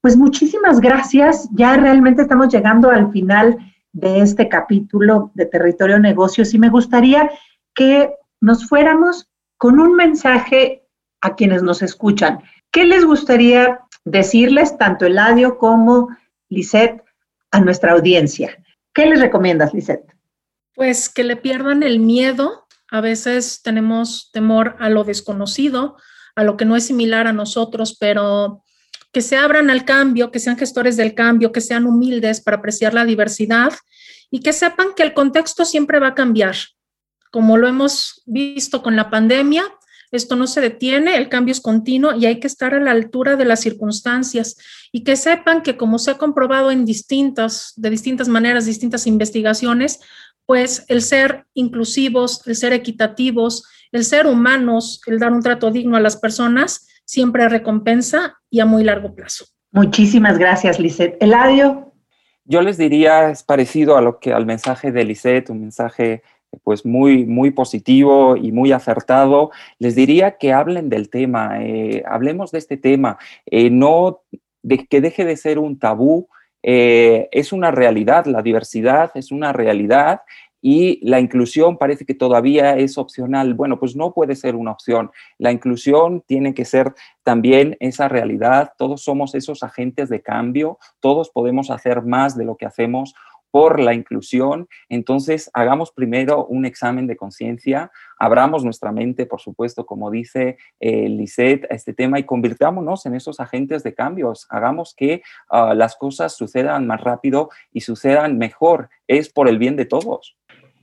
Pues 0.00 0.16
muchísimas 0.16 0.80
gracias. 0.80 1.48
Ya 1.52 1.76
realmente 1.76 2.22
estamos 2.22 2.48
llegando 2.48 2.90
al 2.90 3.12
final 3.12 3.56
de 3.92 4.18
este 4.18 4.48
capítulo 4.48 5.30
de 5.34 5.46
Territorio 5.46 6.00
Negocios 6.00 6.54
y 6.54 6.58
me 6.58 6.70
gustaría 6.70 7.30
que 7.72 8.14
nos 8.40 8.68
fuéramos 8.68 9.30
con 9.58 9.78
un 9.78 9.94
mensaje 9.94 10.82
a 11.20 11.36
quienes 11.36 11.62
nos 11.62 11.80
escuchan. 11.80 12.40
¿Qué 12.72 12.84
les 12.84 13.04
gustaría 13.04 13.78
decirles, 14.04 14.76
tanto 14.76 15.06
Eladio 15.06 15.56
como 15.56 16.08
Lisette, 16.48 17.00
a 17.52 17.60
nuestra 17.60 17.92
audiencia? 17.92 18.60
¿Qué 18.92 19.06
les 19.06 19.20
recomiendas, 19.20 19.72
Lisette? 19.72 20.12
Pues 20.74 21.08
que 21.08 21.22
le 21.22 21.36
pierdan 21.36 21.84
el 21.84 22.00
miedo. 22.00 22.63
A 22.90 23.00
veces 23.00 23.62
tenemos 23.62 24.30
temor 24.32 24.76
a 24.78 24.88
lo 24.90 25.04
desconocido, 25.04 25.96
a 26.34 26.44
lo 26.44 26.56
que 26.56 26.64
no 26.64 26.76
es 26.76 26.84
similar 26.84 27.26
a 27.26 27.32
nosotros, 27.32 27.96
pero 27.98 28.62
que 29.12 29.20
se 29.20 29.36
abran 29.36 29.70
al 29.70 29.84
cambio, 29.84 30.30
que 30.30 30.40
sean 30.40 30.58
gestores 30.58 30.96
del 30.96 31.14
cambio, 31.14 31.52
que 31.52 31.60
sean 31.60 31.86
humildes 31.86 32.40
para 32.40 32.56
apreciar 32.56 32.94
la 32.94 33.04
diversidad 33.04 33.72
y 34.30 34.40
que 34.40 34.52
sepan 34.52 34.88
que 34.96 35.04
el 35.04 35.14
contexto 35.14 35.64
siempre 35.64 36.00
va 36.00 36.08
a 36.08 36.14
cambiar. 36.14 36.56
Como 37.30 37.56
lo 37.56 37.68
hemos 37.68 38.22
visto 38.26 38.82
con 38.82 38.96
la 38.96 39.10
pandemia, 39.10 39.64
esto 40.10 40.36
no 40.36 40.46
se 40.46 40.60
detiene, 40.60 41.16
el 41.16 41.28
cambio 41.28 41.52
es 41.52 41.60
continuo 41.60 42.14
y 42.14 42.26
hay 42.26 42.38
que 42.38 42.46
estar 42.46 42.74
a 42.74 42.80
la 42.80 42.92
altura 42.92 43.36
de 43.36 43.44
las 43.44 43.60
circunstancias 43.60 44.56
y 44.92 45.02
que 45.02 45.16
sepan 45.16 45.62
que 45.62 45.76
como 45.76 45.98
se 45.98 46.12
ha 46.12 46.18
comprobado 46.18 46.70
en 46.70 46.84
distintas, 46.84 47.72
de 47.76 47.90
distintas 47.90 48.28
maneras, 48.28 48.66
distintas 48.66 49.06
investigaciones, 49.06 50.00
pues 50.46 50.84
el 50.88 51.02
ser 51.02 51.46
inclusivos, 51.54 52.46
el 52.46 52.56
ser 52.56 52.72
equitativos, 52.72 53.64
el 53.92 54.04
ser 54.04 54.26
humanos, 54.26 55.00
el 55.06 55.18
dar 55.18 55.32
un 55.32 55.42
trato 55.42 55.70
digno 55.70 55.96
a 55.96 56.00
las 56.00 56.16
personas, 56.16 56.88
siempre 57.04 57.48
recompensa 57.48 58.38
y 58.50 58.60
a 58.60 58.66
muy 58.66 58.84
largo 58.84 59.14
plazo. 59.14 59.46
Muchísimas 59.72 60.38
gracias, 60.38 60.78
Lisette. 60.78 61.16
Eladio. 61.20 61.92
Yo 62.44 62.60
les 62.60 62.76
diría, 62.76 63.30
es 63.30 63.42
parecido 63.42 63.96
a 63.96 64.02
lo 64.02 64.18
que 64.18 64.32
al 64.32 64.46
mensaje 64.46 64.92
de 64.92 65.04
Lisette, 65.04 65.50
un 65.50 65.60
mensaje 65.62 66.22
pues 66.62 66.86
muy, 66.86 67.24
muy 67.24 67.50
positivo 67.50 68.36
y 68.36 68.52
muy 68.52 68.72
acertado. 68.72 69.50
Les 69.78 69.94
diría 69.94 70.36
que 70.38 70.52
hablen 70.52 70.88
del 70.88 71.08
tema, 71.10 71.58
eh, 71.62 72.04
hablemos 72.06 72.52
de 72.52 72.58
este 72.58 72.76
tema, 72.76 73.18
eh, 73.46 73.70
no 73.70 74.22
de 74.62 74.86
que 74.86 75.00
deje 75.00 75.24
de 75.24 75.36
ser 75.36 75.58
un 75.58 75.78
tabú, 75.78 76.28
eh, 76.66 77.28
es 77.30 77.52
una 77.52 77.70
realidad, 77.70 78.24
la 78.24 78.40
diversidad 78.40 79.10
es 79.14 79.30
una 79.30 79.52
realidad 79.52 80.22
y 80.62 80.98
la 81.06 81.20
inclusión 81.20 81.76
parece 81.76 82.06
que 82.06 82.14
todavía 82.14 82.78
es 82.78 82.96
opcional. 82.96 83.52
Bueno, 83.52 83.78
pues 83.78 83.94
no 83.94 84.14
puede 84.14 84.34
ser 84.34 84.56
una 84.56 84.70
opción. 84.70 85.10
La 85.36 85.52
inclusión 85.52 86.22
tiene 86.22 86.54
que 86.54 86.64
ser 86.64 86.94
también 87.22 87.76
esa 87.80 88.08
realidad. 88.08 88.72
Todos 88.78 89.02
somos 89.02 89.34
esos 89.34 89.62
agentes 89.62 90.08
de 90.08 90.22
cambio, 90.22 90.78
todos 91.00 91.28
podemos 91.28 91.70
hacer 91.70 92.00
más 92.00 92.34
de 92.34 92.46
lo 92.46 92.56
que 92.56 92.64
hacemos 92.64 93.14
por 93.54 93.78
la 93.78 93.94
inclusión. 93.94 94.66
Entonces, 94.88 95.48
hagamos 95.54 95.92
primero 95.92 96.44
un 96.44 96.64
examen 96.64 97.06
de 97.06 97.16
conciencia, 97.16 97.92
abramos 98.18 98.64
nuestra 98.64 98.90
mente, 98.90 99.26
por 99.26 99.40
supuesto, 99.40 99.86
como 99.86 100.10
dice 100.10 100.58
eh, 100.80 101.06
a 101.70 101.74
este 101.76 101.92
tema 101.92 102.18
y 102.18 102.24
convirtámonos 102.24 103.06
en 103.06 103.14
esos 103.14 103.38
agentes 103.38 103.84
de 103.84 103.94
cambios. 103.94 104.48
Hagamos 104.50 104.92
que 104.96 105.22
ah, 105.50 105.72
las 105.72 105.94
cosas 105.94 106.36
sucedan 106.36 106.88
más 106.88 107.00
rápido 107.00 107.48
y 107.72 107.82
sucedan 107.82 108.38
mejor. 108.38 108.88
Es 109.06 109.28
por 109.28 109.48
el 109.48 109.58
bien 109.58 109.76
de 109.76 109.84
todos. 109.84 110.36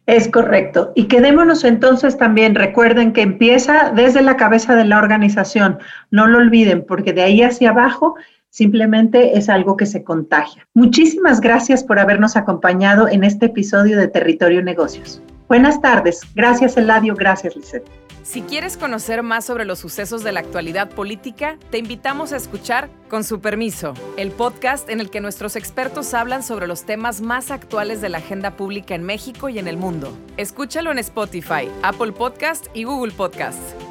Es 0.05 0.29
correcto. 0.29 0.93
Y 0.95 1.09
quedémonos 1.09 1.65
entonces 1.65 2.17
también, 2.17 2.55
recuerden 2.55 3.11
que 3.11 3.21
empieza 3.21 3.91
desde 3.93 4.21
la 4.21 4.37
cabeza 4.37 4.75
de 4.75 4.85
la 4.85 4.97
organización, 4.97 5.77
no 6.09 6.25
lo 6.25 6.37
olviden, 6.37 6.85
porque 6.87 7.11
de 7.11 7.23
ahí 7.23 7.41
hacia 7.41 7.71
abajo 7.71 8.15
simplemente 8.51 9.37
es 9.37 9.49
algo 9.49 9.75
que 9.75 9.87
se 9.87 10.03
contagia. 10.03 10.67
Muchísimas 10.75 11.41
gracias 11.41 11.83
por 11.83 11.97
habernos 11.97 12.37
acompañado 12.37 13.07
en 13.07 13.23
este 13.23 13.47
episodio 13.47 13.97
de 13.97 14.07
Territorio 14.07 14.61
Negocios. 14.61 15.21
Buenas 15.47 15.81
tardes. 15.81 16.21
Gracias, 16.35 16.77
Eladio. 16.77 17.15
Gracias, 17.15 17.55
Lisette. 17.55 17.89
Si 18.23 18.41
quieres 18.43 18.77
conocer 18.77 19.23
más 19.23 19.45
sobre 19.45 19.65
los 19.65 19.79
sucesos 19.79 20.23
de 20.23 20.31
la 20.31 20.41
actualidad 20.41 20.89
política, 20.89 21.57
te 21.71 21.79
invitamos 21.79 22.31
a 22.31 22.37
escuchar 22.37 22.89
Con 23.09 23.23
su 23.23 23.41
permiso, 23.41 23.93
el 24.15 24.31
podcast 24.31 24.87
en 24.89 25.01
el 25.01 25.09
que 25.09 25.19
nuestros 25.19 25.55
expertos 25.55 26.13
hablan 26.13 26.43
sobre 26.43 26.67
los 26.67 26.85
temas 26.85 27.19
más 27.19 27.51
actuales 27.51 27.99
de 27.99 28.09
la 28.09 28.19
agenda 28.19 28.55
pública 28.55 28.95
en 28.95 29.03
México 29.03 29.49
y 29.49 29.59
en 29.59 29.67
el 29.67 29.75
mundo. 29.75 30.15
Escúchalo 30.37 30.91
en 30.91 30.99
Spotify, 30.99 31.67
Apple 31.81 32.13
Podcast 32.13 32.67
y 32.73 32.83
Google 32.83 33.11
Podcast. 33.11 33.90